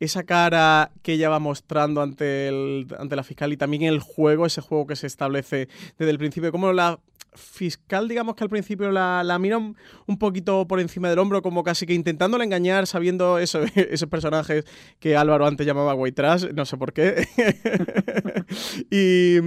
esa 0.01 0.25
cara 0.25 0.93
que 1.03 1.13
ella 1.13 1.29
va 1.29 1.41
mostrando 1.41 2.01
ante, 2.01 2.49
el, 2.49 2.87
ante 2.99 3.17
la 3.17 3.23
fiscal 3.23 3.53
y 3.53 3.59
también 3.59 3.83
el 3.83 4.01
juego, 4.01 4.47
ese 4.47 4.63
juego 4.63 4.87
que 4.87 4.97
se 4.97 5.09
establece 5.09 5.69
desde 5.99 6.11
el 6.11 6.19
principio, 6.19 6.51
cómo 6.51 6.73
la 6.73 6.99
fiscal, 7.35 8.09
digamos 8.09 8.35
que 8.35 8.45
al 8.45 8.51
principio 8.51 8.91
la, 8.91 9.23
la 9.25 9.39
mira 9.39 9.59
un, 9.59 10.19
poquito 10.19 10.67
por 10.67 10.81
encima 10.81 11.11
del 11.11 11.19
hombro, 11.19 11.43
como 11.43 11.63
casi 11.63 11.87
que 11.87 11.95
intentándola 11.95 12.45
engañar, 12.45 12.87
sabiendo 12.87 13.39
eso, 13.39 13.61
esos 13.75 14.09
personajes 14.09 14.65
que 14.99 15.17
Álvaro 15.17 15.47
antes 15.47 15.67
llamaba 15.67 15.95
white 15.95 16.15
trash, 16.15 16.47
no 16.55 16.65
sé 16.65 16.77
por 16.77 16.93
qué. 16.93 17.27
y, 18.91 19.39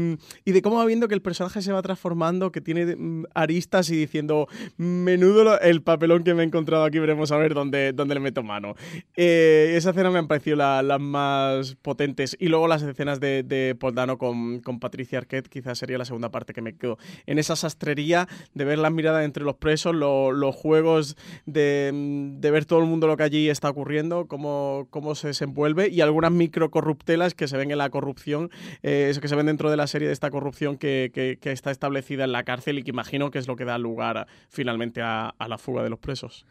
y, 0.45 0.51
de 0.51 0.61
cómo 0.61 0.77
va 0.77 0.85
viendo 0.85 1.07
que 1.07 1.15
el 1.15 1.21
personaje 1.21 1.61
se 1.61 1.71
va 1.71 1.81
transformando, 1.81 2.51
que 2.51 2.61
tiene 2.61 2.95
mm, 2.95 3.25
aristas 3.33 3.89
y 3.89 3.95
diciendo, 3.95 4.47
menudo 4.77 5.59
el 5.59 5.81
papelón 5.81 6.23
que 6.23 6.33
me 6.33 6.43
he 6.43 6.45
encontrado 6.45 6.83
aquí, 6.83 6.99
veremos 6.99 7.31
a 7.31 7.37
ver 7.37 7.53
dónde, 7.53 7.93
dónde 7.93 8.15
le 8.15 8.19
meto 8.19 8.43
mano. 8.43 8.75
Eh, 9.15 9.73
esa 9.75 9.91
escena 9.91 10.11
me 10.11 10.19
han 10.19 10.27
parecido 10.27 10.57
las 10.57 10.99
más 10.99 11.75
potentes. 11.81 12.35
Y 12.39 12.47
luego 12.47 12.67
las 12.67 12.81
escenas 12.81 13.19
de, 13.19 13.43
de 13.43 13.75
Poldano 13.75 14.17
con, 14.17 14.59
con 14.59 14.79
Patricia 14.79 15.19
Arquette, 15.19 15.49
quizás 15.49 15.77
sería 15.77 15.97
la 15.97 16.05
segunda 16.05 16.29
parte 16.29 16.53
que 16.53 16.61
me 16.61 16.75
quedo. 16.75 16.97
En 17.25 17.39
esas 17.39 17.63
de 17.79 18.65
ver 18.65 18.77
las 18.77 18.91
miradas 18.91 19.23
entre 19.23 19.43
los 19.43 19.55
presos, 19.55 19.95
los 19.95 20.55
juegos 20.55 21.15
de, 21.45 22.37
ver 22.41 22.65
todo 22.65 22.79
el 22.79 22.85
mundo 22.85 23.07
lo 23.07 23.17
que 23.17 23.23
allí 23.23 23.49
está 23.49 23.69
ocurriendo, 23.69 24.27
cómo, 24.27 24.87
cómo 24.89 25.15
se 25.15 25.27
desenvuelve 25.27 25.89
y 25.89 26.01
algunas 26.01 26.31
micro 26.31 26.69
corruptelas 26.71 27.33
que 27.33 27.47
se 27.47 27.57
ven 27.57 27.71
en 27.71 27.77
la 27.77 27.89
corrupción, 27.89 28.49
eh, 28.83 29.07
eso 29.09 29.21
que 29.21 29.27
se 29.27 29.35
ven 29.35 29.45
dentro 29.45 29.69
de 29.69 29.77
la 29.77 29.87
serie 29.87 30.07
de 30.07 30.13
esta 30.13 30.31
corrupción 30.31 30.77
que, 30.77 31.37
está 31.47 31.71
establecida 31.71 32.25
en 32.25 32.33
la 32.33 32.43
cárcel 32.43 32.77
y 32.77 32.83
que 32.83 32.89
imagino 32.89 33.31
que 33.31 33.39
es 33.39 33.47
lo 33.47 33.55
que 33.55 33.63
da 33.63 33.77
lugar 33.77 34.27
finalmente 34.49 35.01
a, 35.01 35.33
la 35.47 35.57
fuga 35.57 35.81
de 35.81 35.89
los 35.89 35.99
presos. 35.99 36.45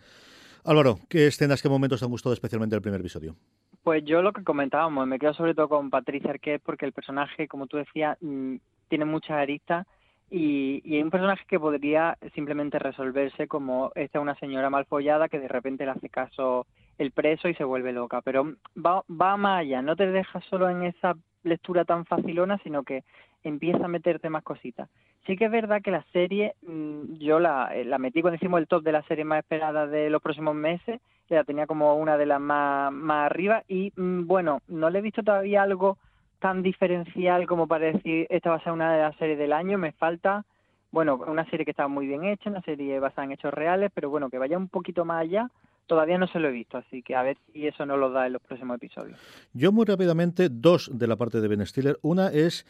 Álvaro, 0.65 0.99
¿qué 1.09 1.27
escenas, 1.27 1.61
qué 1.61 1.69
momentos 1.69 2.01
te 2.01 2.07
han 2.07 2.11
gustado 2.11 2.33
especialmente 2.33 2.75
el 2.75 2.83
primer 2.83 3.01
episodio? 3.01 3.37
Pues 3.85 4.05
yo 4.05 4.23
lo 4.23 4.33
que 4.33 4.43
comentábamos, 4.43 5.07
me 5.07 5.19
quedo 5.19 5.35
sobre 5.35 5.55
todo 5.55 5.69
con 5.69 5.91
Patricia 5.91 6.31
Arquette 6.31 6.63
porque 6.65 6.87
el 6.87 6.93
personaje, 6.93 7.47
como 7.47 7.67
tú 7.67 7.77
decías, 7.77 8.17
mm, 8.21 8.57
tiene 8.89 9.05
muchas 9.05 9.33
aristas 9.33 9.87
y, 10.31 10.83
y, 10.85 10.97
hay 10.97 11.03
un 11.03 11.11
personaje 11.11 11.45
que 11.47 11.61
podría 11.61 12.19
simplemente 12.35 12.79
resolverse 12.79 13.47
como 13.47 13.93
esta 13.95 14.21
una 14.21 14.35
señora 14.37 14.71
mal 14.71 14.85
follada 14.87 15.29
que 15.29 15.39
de 15.39 15.49
repente 15.49 15.85
le 15.85 15.93
hace 15.93 16.09
caso 16.09 16.67
el 16.99 17.13
preso 17.13 17.49
y 17.49 17.55
se 17.55 17.65
vuelve 17.65 17.93
loca. 17.93 18.21
Pero 18.23 18.55
va, 18.77 19.03
va 19.09 19.37
más 19.37 19.61
allá, 19.61 19.83
no 19.83 19.97
te 19.97 20.07
dejas 20.11 20.45
solo 20.45 20.69
en 20.69 20.83
esa 20.83 21.15
lectura 21.43 21.85
tan 21.85 22.05
facilona, 22.05 22.59
sino 22.65 22.83
que 22.83 23.05
empieza 23.45 23.85
a 23.85 23.89
meterte 23.89 24.31
más 24.31 24.43
cositas. 24.43 24.89
Sí 25.27 25.37
que 25.37 25.47
es 25.47 25.51
verdad 25.51 25.83
que 25.83 25.91
la 25.91 26.05
serie, 26.13 26.55
mm, 26.63 27.19
yo 27.19 27.39
la, 27.39 27.75
eh, 27.75 27.85
la 27.85 27.99
metí 27.99 28.21
cuando 28.21 28.37
hicimos 28.37 28.61
el 28.61 28.69
top 28.69 28.83
de 28.83 28.93
la 28.93 29.03
serie 29.03 29.25
más 29.25 29.39
esperada 29.39 29.87
de 29.87 30.11
los 30.11 30.23
próximos 30.23 30.55
meses, 30.55 31.01
la 31.29 31.45
tenía 31.45 31.67
como 31.67 31.97
una 31.97 32.17
de 32.17 32.27
las 32.27 32.41
más, 32.41 32.93
más 32.93 33.27
arriba 33.27 33.65
y 33.67 33.93
mm, 33.97 34.27
bueno, 34.27 34.61
no 34.69 34.91
le 34.91 35.01
he 35.01 35.03
visto 35.03 35.23
todavía 35.23 35.63
algo 35.63 35.99
tan 36.39 36.63
diferencial 36.63 37.47
como 37.47 37.67
para 37.67 37.87
decir 37.87 38.27
esta 38.31 38.51
va 38.51 38.57
a 38.57 38.63
ser 38.63 38.73
una 38.73 38.95
de 38.95 39.03
las 39.03 39.17
series 39.17 39.39
del 39.39 39.53
año, 39.53 39.79
me 39.79 39.93
falta, 39.93 40.45
bueno, 40.91 41.17
una 41.27 41.49
serie 41.51 41.65
que 41.65 41.71
está 41.71 41.89
muy 41.89 42.07
bien 42.07 42.25
hecha, 42.25 42.51
una 42.51 42.63
serie 42.63 42.99
basada 43.01 43.25
en 43.25 43.33
hechos 43.33 43.53
reales, 43.53 43.91
pero 43.95 44.11
bueno, 44.11 44.31
que 44.31 44.39
vaya 44.39 44.57
un 44.57 44.69
poquito 44.69 45.05
más 45.05 45.23
allá, 45.23 45.51
todavía 45.87 46.19
no 46.19 46.27
se 46.27 46.39
lo 46.39 46.49
he 46.49 46.53
visto, 46.53 46.79
así 46.79 47.03
que 47.03 47.15
a 47.15 47.23
ver 47.23 47.37
si 47.53 47.67
eso 47.67 47.87
no 47.87 47.97
lo 47.97 48.11
da 48.11 48.27
en 48.27 48.35
los 48.35 48.43
próximos 48.43 48.77
episodios. 48.77 49.19
Yo 49.53 49.73
muy 49.73 49.85
rápidamente, 49.85 50.49
dos 50.51 50.91
de 50.93 51.07
la 51.07 51.17
parte 51.17 51.41
de 51.41 51.49
Ben 51.49 51.65
Stiller. 51.65 51.99
Una 52.03 52.29
es 52.29 52.67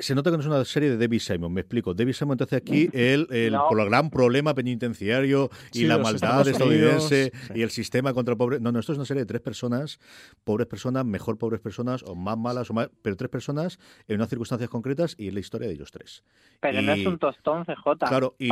se 0.00 0.14
nota 0.14 0.30
que 0.30 0.36
no 0.36 0.40
es 0.42 0.46
una 0.46 0.64
serie 0.64 0.90
de 0.90 0.96
David 0.96 1.20
Simon, 1.20 1.52
me 1.52 1.60
explico. 1.60 1.94
David 1.94 2.12
Simon 2.12 2.34
entonces 2.34 2.58
aquí 2.58 2.88
el, 2.92 3.26
el 3.30 3.56
gran 3.86 4.10
problema 4.10 4.54
penitenciario 4.54 5.50
y 5.72 5.84
la 5.84 5.98
maldad 5.98 6.46
estadounidense 6.46 7.32
y 7.54 7.62
el 7.62 7.70
sistema 7.70 8.12
contra 8.12 8.32
el 8.32 8.38
pobre. 8.38 8.60
No, 8.60 8.72
no, 8.72 8.78
esto 8.78 8.92
es 8.92 8.98
una 8.98 9.06
serie 9.06 9.22
de 9.22 9.26
tres 9.26 9.40
personas, 9.40 9.98
pobres 10.44 10.66
personas, 10.66 11.04
mejor 11.04 11.38
pobres 11.38 11.60
personas, 11.60 12.02
o 12.02 12.14
más 12.14 12.38
malas, 12.38 12.70
o 12.70 12.74
más, 12.74 12.90
pero 13.02 13.16
tres 13.16 13.30
personas 13.30 13.78
en 14.08 14.16
unas 14.16 14.28
circunstancias 14.28 14.70
concretas 14.70 15.14
y 15.18 15.28
es 15.28 15.34
la 15.34 15.40
historia 15.40 15.68
de 15.68 15.74
ellos 15.74 15.90
tres. 15.90 16.24
Pero 16.60 16.82
no 16.82 16.92
es 16.92 17.06
un 17.06 17.18
tostón, 17.18 17.64
CJ. 17.64 18.06
Claro, 18.08 18.34
y, 18.38 18.50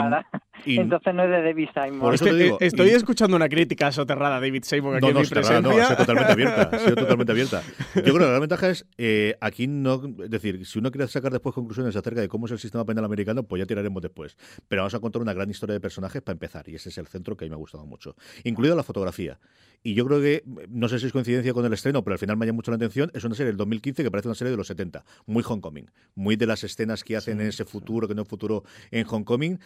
entonces 0.67 1.15
no 1.15 1.25
es 1.25 1.31
de 1.31 1.43
David 1.43 1.69
Simon. 1.75 2.01
Por 2.01 2.15
eso 2.15 2.25
te 2.25 2.35
digo, 2.35 2.57
estoy 2.61 2.91
escuchando 2.91 3.37
una 3.37 3.49
crítica 3.49 3.91
soterrada 3.93 4.37
a 4.37 4.41
David 4.41 4.63
Simon 4.65 4.97
aquí 4.97 5.07
no, 5.07 5.13
no, 5.13 5.25
soterrada, 5.25 5.61
no, 5.61 5.71
ha 5.71 5.97
totalmente 5.97 6.33
abierta, 6.33 6.63
ha 6.73 6.79
sido 6.79 6.95
totalmente 6.97 7.33
abierta. 7.33 7.63
Yo 7.95 8.03
creo 8.03 8.15
que 8.15 8.21
la 8.21 8.27
gran 8.27 8.41
ventaja 8.41 8.71
es, 8.71 8.87
eh, 8.99 9.37
aquí 9.41 9.67
no, 9.67 10.03
es 10.23 10.31
decir, 10.31 10.65
si 10.67 10.79
uno 10.79 10.91
quiere 10.91 11.07
sacar 11.09 11.33
después 11.33 11.55
conclusiones 11.55 11.95
acerca 11.97 12.21
de 12.21 12.29
cómo 12.29 12.47
es 12.47 12.53
el 12.53 12.59
sistema 12.59 12.85
penal 12.85 13.05
americano, 13.05 13.43
pues 13.43 13.61
ya 13.61 13.67
tiraremos 13.67 14.03
después. 14.03 14.37
Pero 14.69 14.83
vamos 14.83 14.95
a 14.95 15.01
contar 15.01 15.23
una 15.23 15.33
gran 15.33 15.51
historia 15.51 15.75
de 15.75 15.81
personajes 15.81 16.23
para 16.23 16.35
empezar, 16.35 16.69
y 16.69 16.75
ese 16.75 16.89
es 16.89 16.99
el 16.99 17.07
centro 17.07 17.37
que 17.37 17.45
a 17.45 17.47
mí 17.47 17.51
me 17.51 17.57
ha 17.57 17.59
gustado 17.59 17.87
mucho, 17.87 18.17
incluida 18.45 18.75
la 18.75 18.83
fotografía. 18.83 19.39
Y 19.85 19.95
yo 19.95 20.07
creo 20.07 20.21
que, 20.21 20.45
no 20.69 20.89
sé 20.89 21.01
si 21.01 21.07
es 21.07 21.13
coincidencia 21.13 21.53
con 21.53 21.65
el 21.65 21.73
estreno, 21.73 22.05
pero 22.05 22.15
al 22.15 22.19
final 22.19 22.37
me 22.37 22.47
llama 22.47 22.57
mucho 22.57 22.71
la 22.71 22.77
atención, 22.77 23.11
es 23.15 23.25
una 23.25 23.35
serie 23.35 23.49
del 23.49 23.57
2015 23.57 24.05
que 24.05 24.11
parece 24.11 24.29
una 24.29 24.37
serie 24.37 24.53
de 24.53 24.57
los 24.57 24.69
70, 24.69 25.05
muy 25.27 25.43
Homecoming, 25.47 25.91
muy 26.15 26.37
de 26.37 26.47
las 26.47 26.63
escenas 26.63 27.03
que 27.03 27.17
hacen 27.17 27.41
en 27.41 27.49
ese 27.49 27.65
futuro, 27.65 28.07
que 28.07 28.15
no 28.15 28.23
es 28.23 28.29
futuro 28.29 28.63
en 28.93 29.07
Homecoming. 29.09 29.59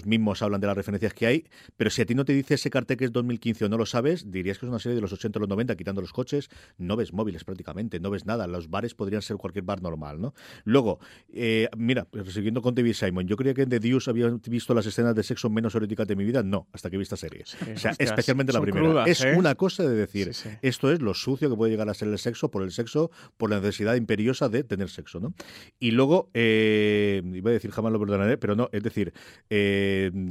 Ellos 0.00 0.06
mismos 0.06 0.40
hablan 0.42 0.60
de 0.60 0.66
las 0.66 0.76
referencias 0.76 1.12
que 1.12 1.26
hay, 1.26 1.44
pero 1.76 1.90
si 1.90 2.00
a 2.00 2.06
ti 2.06 2.14
no 2.14 2.24
te 2.24 2.32
dice 2.32 2.54
ese 2.54 2.70
cartel 2.70 2.96
que 2.96 3.04
es 3.04 3.12
2015 3.12 3.66
o 3.66 3.68
no 3.68 3.76
lo 3.76 3.84
sabes, 3.84 4.30
dirías 4.30 4.58
que 4.58 4.64
es 4.66 4.70
una 4.70 4.78
serie 4.78 4.96
de 4.96 5.02
los 5.02 5.12
80 5.12 5.38
o 5.38 5.40
los 5.40 5.48
90, 5.48 5.76
quitando 5.76 6.00
los 6.00 6.12
coches, 6.12 6.48
no 6.78 6.96
ves 6.96 7.12
móviles 7.12 7.44
prácticamente, 7.44 8.00
no 8.00 8.10
ves 8.10 8.24
nada. 8.24 8.46
Los 8.46 8.70
bares 8.70 8.94
podrían 8.94 9.20
ser 9.20 9.36
cualquier 9.36 9.64
bar 9.64 9.82
normal, 9.82 10.20
¿no? 10.20 10.34
Luego, 10.64 11.00
eh, 11.32 11.68
mira, 11.76 12.06
siguiendo 12.28 12.62
con 12.62 12.74
David 12.74 12.94
Simon, 12.94 13.26
yo 13.26 13.36
creía 13.36 13.52
que 13.52 13.62
en 13.62 13.68
The 13.68 13.80
Deuce 13.80 14.08
había 14.10 14.30
visto 14.46 14.72
las 14.74 14.86
escenas 14.86 15.14
de 15.14 15.22
sexo 15.22 15.50
menos 15.50 15.74
eróticas 15.74 16.06
de 16.06 16.16
mi 16.16 16.24
vida, 16.24 16.42
no, 16.42 16.66
hasta 16.72 16.88
que 16.88 16.96
he 16.96 16.98
visto 16.98 17.16
serie. 17.16 17.44
o 17.44 17.78
sea, 17.78 17.94
especialmente 17.98 18.52
la 18.52 18.60
primera. 18.60 19.04
es 19.04 19.22
¿eh? 19.22 19.34
una 19.36 19.54
cosa 19.54 19.82
de 19.82 19.94
decir, 19.94 20.32
esto 20.62 20.90
es 20.90 21.02
lo 21.02 21.12
sucio 21.14 21.50
que 21.50 21.56
puede 21.56 21.72
llegar 21.72 21.88
a 21.90 21.94
ser 21.94 22.08
el 22.08 22.18
sexo 22.18 22.50
por 22.50 22.62
el 22.62 22.72
sexo, 22.72 23.10
por 23.36 23.50
la 23.50 23.60
necesidad 23.60 23.96
imperiosa 23.96 24.48
de 24.48 24.64
tener 24.64 24.88
sexo, 24.88 25.20
¿no? 25.20 25.34
Y 25.78 25.90
luego, 25.90 26.30
eh, 26.32 27.22
iba 27.34 27.50
a 27.50 27.52
decir 27.52 27.70
jamás 27.70 27.92
lo 27.92 28.00
perdonaré, 28.00 28.38
pero 28.38 28.56
no, 28.56 28.70
es 28.72 28.82
decir, 28.82 29.12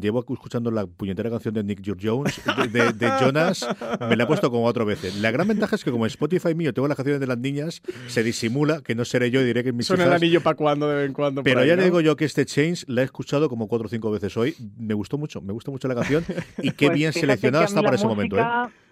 llevo 0.02 0.26
escuchando 0.30 0.72
la 0.72 0.86
puñetera 0.86 1.30
canción 1.30 1.54
de 1.54 1.64
Nick 1.64 1.84
George 1.84 2.08
Jones, 2.08 2.42
de, 2.72 3.12
Jonas, 3.20 3.68
me 4.10 4.16
la 4.16 4.24
he 4.24 4.28
puesto 4.28 4.50
como 4.50 4.64
cuatro 4.64 4.86
veces. 4.86 5.16
La 5.16 5.32
gran 5.32 5.48
ventaja 5.48 5.76
es 5.76 5.84
que 5.84 5.92
como 5.92 6.06
Spotify 6.06 6.56
mío 6.56 6.74
tengo 6.74 6.88
las 6.88 6.98
canciones 6.98 7.20
de 7.20 7.28
las 7.28 7.38
niñas, 7.38 7.82
se 8.08 8.24
disimula 8.24 8.82
que 8.82 8.96
no 8.96 9.06
seré 9.06 9.32
yo 9.32 9.42
y 9.42 9.46
diré 9.46 9.64
que 9.64 9.74
mis 9.74 9.88
Suena 9.88 10.06
el 10.06 10.14
anillo 10.14 10.42
para 10.42 10.56
cuando 10.56 10.88
de 10.88 10.96
vez 10.96 11.08
en 11.08 11.14
cuando. 11.14 11.44
Pero 11.44 11.64
ya 11.64 11.76
le 11.76 11.84
digo 11.84 12.02
yo 12.02 12.16
que 12.16 12.26
este 12.26 12.46
Change 12.46 12.86
la 12.88 13.02
he 13.02 13.06
escuchado 13.06 13.50
como 13.50 13.68
cuatro 13.68 13.88
o 13.88 13.90
cinco 13.90 14.12
veces 14.12 14.36
hoy. 14.38 14.56
Me 14.78 14.94
gustó 14.94 15.18
mucho, 15.18 15.42
me 15.42 15.54
gusta 15.54 15.72
mucho 15.72 15.88
la 15.88 15.96
canción 15.96 16.24
y 16.58 16.72
qué 16.72 16.88
pues 16.88 16.98
bien 16.98 17.14
seleccionada 17.14 17.66
está 17.66 17.82
para 17.82 17.96
ese 17.96 18.08
momento. 18.08 18.38
¿eh? 18.38 18.44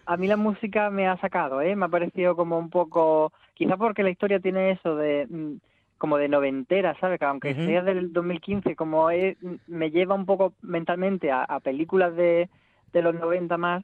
A 0.05 0.17
mí 0.17 0.27
la 0.27 0.37
música 0.37 0.89
me 0.89 1.07
ha 1.07 1.17
sacado, 1.19 1.61
¿eh? 1.61 1.75
me 1.75 1.85
ha 1.85 1.89
parecido 1.89 2.35
como 2.35 2.57
un 2.57 2.69
poco, 2.69 3.33
quizá 3.53 3.75
porque 3.75 4.03
la 4.03 4.09
historia 4.09 4.39
tiene 4.39 4.71
eso 4.71 4.95
de 4.95 5.27
mm, 5.29 5.55
como 5.97 6.17
de 6.17 6.29
noventera, 6.29 6.95
¿sabes? 6.99 7.19
Que 7.19 7.25
aunque 7.25 7.55
sea 7.55 7.81
del 7.81 8.13
2015, 8.13 8.75
como 8.75 9.07
me 9.67 9.91
lleva 9.91 10.15
un 10.15 10.25
poco 10.25 10.53
mentalmente 10.61 11.31
a, 11.31 11.43
a 11.43 11.59
películas 11.59 12.15
de, 12.15 12.49
de 12.93 13.01
los 13.01 13.15
90 13.15 13.57
más, 13.57 13.83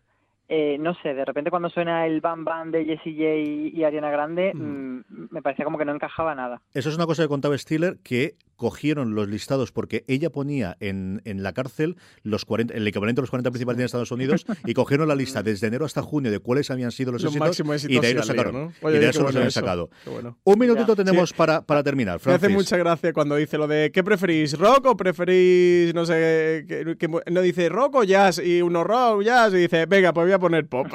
eh, 0.50 0.78
no 0.80 0.94
sé, 0.96 1.14
de 1.14 1.24
repente 1.26 1.50
cuando 1.50 1.70
suena 1.70 2.06
el 2.06 2.20
Bam 2.20 2.44
Bam 2.44 2.72
de 2.72 2.84
Jessie 2.86 3.14
J 3.16 3.78
y, 3.78 3.84
Ariana 3.84 4.12
Grande, 4.12 4.52
mm. 4.54 4.60
Mm, 4.60 5.04
me 5.32 5.42
parecía 5.42 5.66
como 5.66 5.78
que 5.78 5.86
no 5.86 5.96
encajaba 5.96 6.36
nada. 6.36 6.62
Eso 6.74 6.90
es 6.90 6.96
una 6.96 7.06
cosa 7.06 7.24
que 7.24 7.30
contaba 7.30 7.58
Stiller, 7.58 7.98
que 8.04 8.36
cogieron 8.64 9.14
los 9.14 9.28
listados 9.28 9.74
porque 9.74 10.06
ella 10.08 10.30
ponía 10.30 10.78
en, 10.80 11.22
en 11.26 11.44
la 11.44 11.52
cárcel 11.52 11.98
los 12.24 12.46
40, 12.46 12.74
el 12.74 12.88
equivalente 12.88 13.20
a 13.20 13.24
los 13.24 13.30
40 13.30 13.52
principales 13.52 13.78
de 13.78 13.84
Estados 13.84 14.10
Unidos 14.10 14.46
y 14.66 14.74
cogieron 14.74 15.10
la 15.10 15.16
lista 15.16 15.44
desde 15.44 15.68
enero 15.68 15.84
hasta 15.84 16.02
junio 16.02 16.32
de 16.32 16.40
cuáles 16.40 16.72
habían 16.72 16.94
sido 16.94 17.12
los, 17.12 17.26
éxitos 17.26 17.60
y 17.90 18.00
de 18.00 18.08
ahí 18.08 18.14
los 18.14 18.26
sacaron. 18.26 18.74
y 18.82 18.88
de 18.88 19.10
eso 19.10 19.22
los 19.22 19.36
habían 19.36 19.52
sacado. 19.52 19.90
Un 20.46 20.60
minutito 20.60 20.96
tenemos 20.96 21.34
para, 21.34 21.62
para 21.62 21.84
terminar. 21.84 22.22
Me 22.26 22.32
hace 22.32 22.48
mucha 22.48 22.78
gracia 22.78 23.12
cuando 23.12 23.36
dice 23.36 23.58
lo 23.58 23.68
de 23.68 23.92
¿qué 23.92 24.02
preferís? 24.02 24.58
¿Rock 24.58 24.86
o 24.86 24.96
preferís, 24.96 25.94
no 25.94 26.06
sé, 26.06 26.66
que, 26.66 27.10
no 27.30 27.42
dice 27.42 27.68
rock 27.68 27.96
o 27.96 28.04
jazz? 28.06 28.40
Y 28.42 28.62
uno 28.62 28.86
rock, 28.86 29.24
jazz 29.24 29.54
y 29.54 29.58
dice, 29.58 29.88
venga, 29.88 30.14
pues 30.14 30.28
voy 30.28 30.34
a 30.34 30.40
poner 30.40 30.68
pop. 30.68 30.88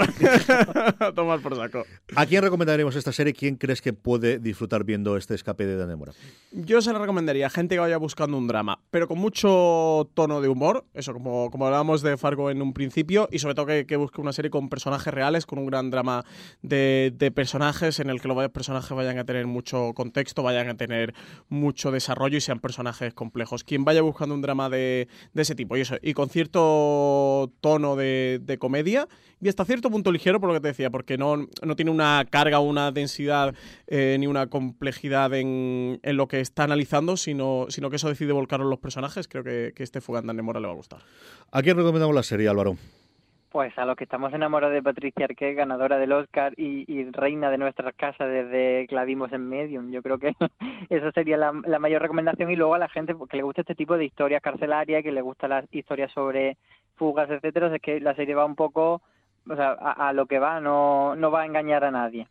Tomar 1.15 1.41
por 1.41 1.55
saco. 1.55 1.85
¿A 2.17 2.25
quién 2.25 2.43
recomendaremos 2.43 2.97
esta 2.97 3.13
serie? 3.13 3.35
¿Quién 3.35 3.57
crees 3.57 3.83
que 3.83 3.93
puede 3.93 4.39
disfrutar 4.39 4.85
viendo 4.85 5.19
este 5.19 5.35
escape 5.35 5.67
de 5.67 5.77
Danemora? 5.77 6.13
Yo 6.53 6.81
se 6.81 6.95
la 6.95 6.99
recomendaría 6.99 7.51
gente 7.59 7.75
que 7.75 7.81
vaya 7.81 7.99
buscando 7.99 8.39
un 8.39 8.47
drama, 8.47 8.79
pero 8.91 9.09
con 9.09 9.19
mucho 9.19 10.09
tono 10.15 10.41
de 10.41 10.49
humor, 10.49 10.85
eso 10.95 11.13
como, 11.13 11.51
como 11.51 11.67
hablábamos 11.67 12.03
de 12.03 12.17
Fargo 12.17 12.53
en 12.53 12.63
un 12.63 12.73
principio, 12.73 13.29
y 13.33 13.41
sobre 13.41 13.57
todo 13.57 13.67
que, 13.67 13.97
busque 13.97 14.21
una 14.21 14.33
serie 14.33 14.49
con 14.49 14.69
personajes 14.69 15.13
reales, 15.13 15.45
con 15.45 15.59
un 15.59 15.67
gran 15.67 15.91
drama 15.91 16.25
de, 16.63 17.33
personajes 17.35 17.99
en 17.99 18.11
el 18.11 18.21
que 18.21 18.29
los 18.29 18.49
personajes 18.51 18.97
vayan 18.97 19.19
a 19.19 19.25
tener 19.25 19.49
mucho 19.49 19.93
contexto, 19.95 20.45
vayan 20.45 20.69
a 20.69 20.77
tener 20.77 21.15
mucho 21.49 21.91
desarrollo 21.91 22.39
y 22.39 22.41
sean 22.41 22.61
personajes 22.61 23.13
complejos. 23.13 23.65
Quien 23.65 23.85
vaya 23.85 24.03
buscando 24.03 24.37
un 24.37 24.41
drama 24.41 24.71
de, 24.71 25.09
ese 25.35 25.57
tipo, 25.57 25.77
y 25.77 25.81
eso, 25.81 25.97
y 26.01 26.15
con 26.15 26.29
cierto 26.29 27.51
tono 27.61 27.97
de, 27.97 28.57
comedia, 28.61 29.09
y 29.41 29.49
hasta 29.49 29.65
cierto 29.65 29.91
punto 29.91 30.13
ligero, 30.13 30.41
por 30.41 30.49
lo 30.49 30.55
que 30.55 30.61
te 30.61 30.69
decía, 30.69 30.91
porque 30.91 31.19
no, 31.19 31.49
no 31.63 31.77
tiene 31.77 31.91
una 31.91 32.25
carga, 32.31 32.61
una 32.61 32.93
densidad 32.93 33.55
eh, 33.89 34.17
ni 34.21 34.29
una 34.29 34.47
complejidad 34.47 35.35
en, 35.35 35.99
en, 36.03 36.17
lo 36.17 36.29
que 36.29 36.41
está 36.41 36.65
analizando, 36.65 37.17
sino, 37.17 37.38
sino 37.69 37.91
que 37.91 37.97
eso 37.97 38.09
decide 38.09 38.33
volcar 38.33 38.61
en 38.61 38.71
los 38.71 38.79
personajes. 38.79 39.29
Creo 39.29 39.45
que, 39.45 39.73
que 39.75 39.83
este 39.83 40.01
Fuganda 40.01 40.33
Nemora 40.33 40.61
le 40.61 40.67
va 40.67 40.73
a 40.73 40.77
gustar. 40.77 41.01
¿A 41.53 41.63
quién 41.63 41.77
recomendamos 41.77 42.15
la 42.15 42.23
serie, 42.23 42.49
Álvaro? 42.49 42.77
Pues 43.51 43.77
a 43.79 43.87
los 43.87 43.97
que 43.97 44.05
estamos 44.05 44.33
enamorados 44.35 44.75
de 44.75 44.83
Patricia 44.83 45.25
Arquette, 45.25 45.57
ganadora 45.57 45.97
del 45.99 46.13
Oscar 46.13 46.53
y, 46.59 47.11
reina 47.13 47.51
de 47.51 47.57
nuestras 47.57 47.95
casas 47.95 48.29
desde 48.29 48.87
que 48.87 48.95
la 48.95 49.05
vimos 49.05 49.33
en 49.33 49.49
Medium. 49.49 49.91
Yo 49.91 50.03
creo 50.03 50.19
que 50.19 50.35
esa 50.91 51.11
sería 51.13 51.39
la, 51.39 51.53
mayor 51.53 52.03
recomendación. 52.03 52.51
Y 52.51 52.57
luego 52.57 52.75
a 52.75 52.79
la 52.79 52.91
gente 52.91 53.15
que 53.31 53.37
le 53.39 53.43
gusta 53.43 53.63
este 53.63 53.75
tipo 53.75 53.97
de 53.97 54.05
historias 54.05 54.43
carcelarias, 54.43 55.03
que 55.03 55.13
le 55.13 55.23
gusta 55.23 55.49
las 55.49 55.65
historias 55.73 56.13
sobre 56.13 56.59
fugas, 56.97 57.31
etcétera, 57.31 57.75
es 57.75 57.81
que 57.81 58.01
la 58.01 58.15
serie 58.15 58.35
va 58.35 58.45
un 58.45 58.55
poco 58.57 59.01
o 59.51 59.57
sea, 59.57 59.71
a, 59.71 60.09
a 60.09 60.13
lo 60.13 60.27
que 60.27 60.39
va, 60.39 60.61
no, 60.61 61.17
no 61.17 61.31
va 61.31 61.43
a 61.43 61.47
engañar 61.47 61.85
a 61.85 61.91
nadie. 61.91 62.29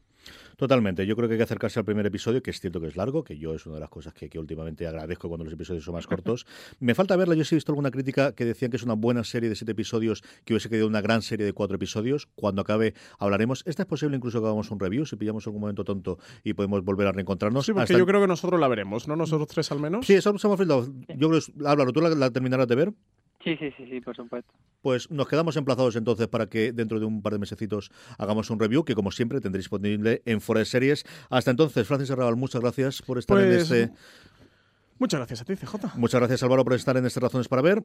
Totalmente. 0.58 1.06
Yo 1.06 1.16
creo 1.16 1.30
que 1.30 1.36
hay 1.36 1.38
que 1.38 1.44
acercarse 1.44 1.78
al 1.78 1.86
primer 1.86 2.04
episodio, 2.08 2.42
que 2.42 2.50
es 2.50 2.60
cierto 2.60 2.82
que 2.82 2.88
es 2.88 2.96
largo, 2.96 3.24
que 3.24 3.38
yo 3.38 3.54
es 3.54 3.68
una 3.68 3.76
de 3.76 3.82
las 3.82 3.92
cosas 3.92 4.16
que, 4.16 4.28
últimamente 4.40 4.88
agradezco 4.88 5.28
cuando 5.28 5.44
los 5.44 5.54
episodios 5.54 5.84
son 5.84 5.94
más 5.94 6.08
cortos. 6.08 6.48
Me 6.80 6.96
falta 6.96 7.16
verla. 7.16 7.36
Yo 7.36 7.46
sí 7.46 7.54
he 7.54 7.58
visto 7.58 7.72
alguna 7.72 7.92
crítica 7.92 8.34
que 8.34 8.44
decían 8.44 8.72
que 8.72 8.78
es 8.78 8.84
una 8.84 8.96
buena 8.96 9.24
serie 9.24 9.50
de 9.50 9.56
siete 9.56 9.74
episodios, 9.74 10.24
que 10.46 10.54
hubiese 10.54 10.68
quedado 10.68 10.88
una 10.88 11.02
gran 11.02 11.22
serie 11.22 11.46
de 11.46 11.54
cuatro 11.54 11.76
episodios. 11.76 12.28
Cuando 12.34 12.64
acabe 12.64 12.96
hablaremos. 13.20 13.62
Esta 13.68 13.84
es 13.84 13.88
posible 13.88 14.18
incluso 14.18 14.42
que 14.42 14.48
hagamos 14.48 14.72
un 14.72 14.80
review, 14.80 15.06
si 15.06 15.16
pillamos 15.16 15.46
algún 15.46 15.62
momento 15.62 15.84
tonto 15.84 16.18
y 16.44 16.54
podemos 16.54 16.84
volver 16.84 17.06
a 17.06 17.12
reencontrarnos. 17.12 17.64
Sí, 17.64 17.74
porque 17.74 17.96
yo 17.96 18.08
creo 18.08 18.20
que 18.20 18.28
nosotros 18.28 18.60
la 18.60 18.68
veremos, 18.68 19.08
¿no? 19.08 19.16
Nosotros 19.16 19.48
tres 19.48 19.72
al 19.72 19.80
menos. 19.80 20.08
Sí, 20.08 20.16
eso 20.16 20.32
hemos 20.32 20.42
Yo 20.42 21.30
creo, 21.30 21.40
Álvaro, 21.66 21.94
¿tú 21.94 22.02
la 22.02 22.32
terminarás 22.32 22.68
de 22.68 22.76
ver? 22.76 22.94
Sí, 23.44 23.56
sí, 23.58 23.72
sí, 23.78 23.88
sí, 23.90 24.02
por 24.02 24.16
supuesto. 24.16 24.52
Pues 24.82 25.10
nos 25.12 25.28
quedamos 25.28 25.56
emplazados 25.58 25.96
entonces 25.96 26.28
para 26.28 26.48
que 26.48 26.72
dentro 26.72 27.00
de 27.00 27.06
un 27.06 27.22
par 27.22 27.34
de 27.34 27.40
mesecitos 27.40 27.92
hagamos 28.18 28.50
un 28.50 28.60
review 28.60 28.84
que 28.84 28.96
como 28.96 29.12
siempre 29.12 29.42
tendréis 29.42 29.66
disponible 29.66 30.22
en 30.26 30.42
Fuera 30.42 30.60
de 30.60 30.66
Series. 30.66 31.04
Hasta 31.30 31.52
entonces, 31.52 31.88
Francis 31.88 32.12
Arrabal, 32.12 32.36
muchas 32.36 32.62
gracias 32.62 33.02
por 33.02 33.18
estar 33.18 33.38
en 33.40 33.48
pues, 33.48 33.72
este... 33.72 33.94
Muchas 35.00 35.20
gracias 35.20 35.42
a 35.42 35.46
ti, 35.46 35.56
CJ. 35.56 35.98
Muchas 35.98 36.20
gracias, 36.20 36.42
Álvaro, 36.42 36.64
por 36.64 36.74
estar 36.74 36.98
en 36.98 37.06
este 37.06 37.20
Razones 37.20 37.48
para 37.48 37.62
Ver. 37.62 37.84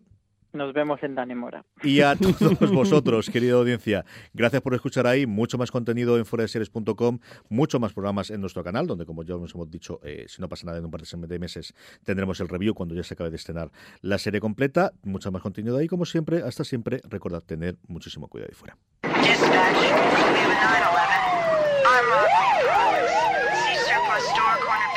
Nos 0.52 0.72
vemos 0.74 1.02
en 1.02 1.14
Danemora. 1.14 1.64
Y 1.82 2.00
a 2.00 2.14
todos 2.38 2.70
vosotros, 2.70 3.30
querida 3.30 3.54
audiencia, 3.54 4.04
gracias 4.34 4.62
por 4.62 4.74
escuchar 4.74 5.06
ahí. 5.06 5.26
Mucho 5.26 5.58
más 5.58 5.70
contenido 5.70 6.18
en 6.18 6.26
foraseries.com, 6.26 7.18
mucho 7.48 7.80
más 7.80 7.92
programas 7.92 8.30
en 8.30 8.40
nuestro 8.40 8.62
canal, 8.62 8.86
donde, 8.86 9.06
como 9.06 9.22
ya 9.22 9.36
os 9.36 9.54
hemos 9.54 9.70
dicho, 9.70 10.00
eh, 10.02 10.26
si 10.28 10.40
no 10.40 10.48
pasa 10.48 10.66
nada 10.66 10.78
en 10.78 10.84
un 10.84 10.90
par 10.90 11.02
de 11.02 11.38
meses, 11.38 11.74
tendremos 12.04 12.40
el 12.40 12.48
review 12.48 12.74
cuando 12.74 12.94
ya 12.94 13.02
se 13.02 13.14
acabe 13.14 13.30
de 13.30 13.36
estrenar 13.36 13.70
la 14.00 14.18
serie 14.18 14.40
completa. 14.40 14.92
Mucho 15.02 15.32
más 15.32 15.42
contenido 15.42 15.76
ahí, 15.78 15.88
como 15.88 16.04
siempre. 16.04 16.42
Hasta 16.42 16.64
siempre, 16.64 17.00
recordad 17.08 17.42
tener 17.42 17.76
muchísimo 17.88 18.28
cuidado 18.28 18.50
ahí 18.50 18.56
fuera. 18.56 18.76
Drive, 19.02 19.82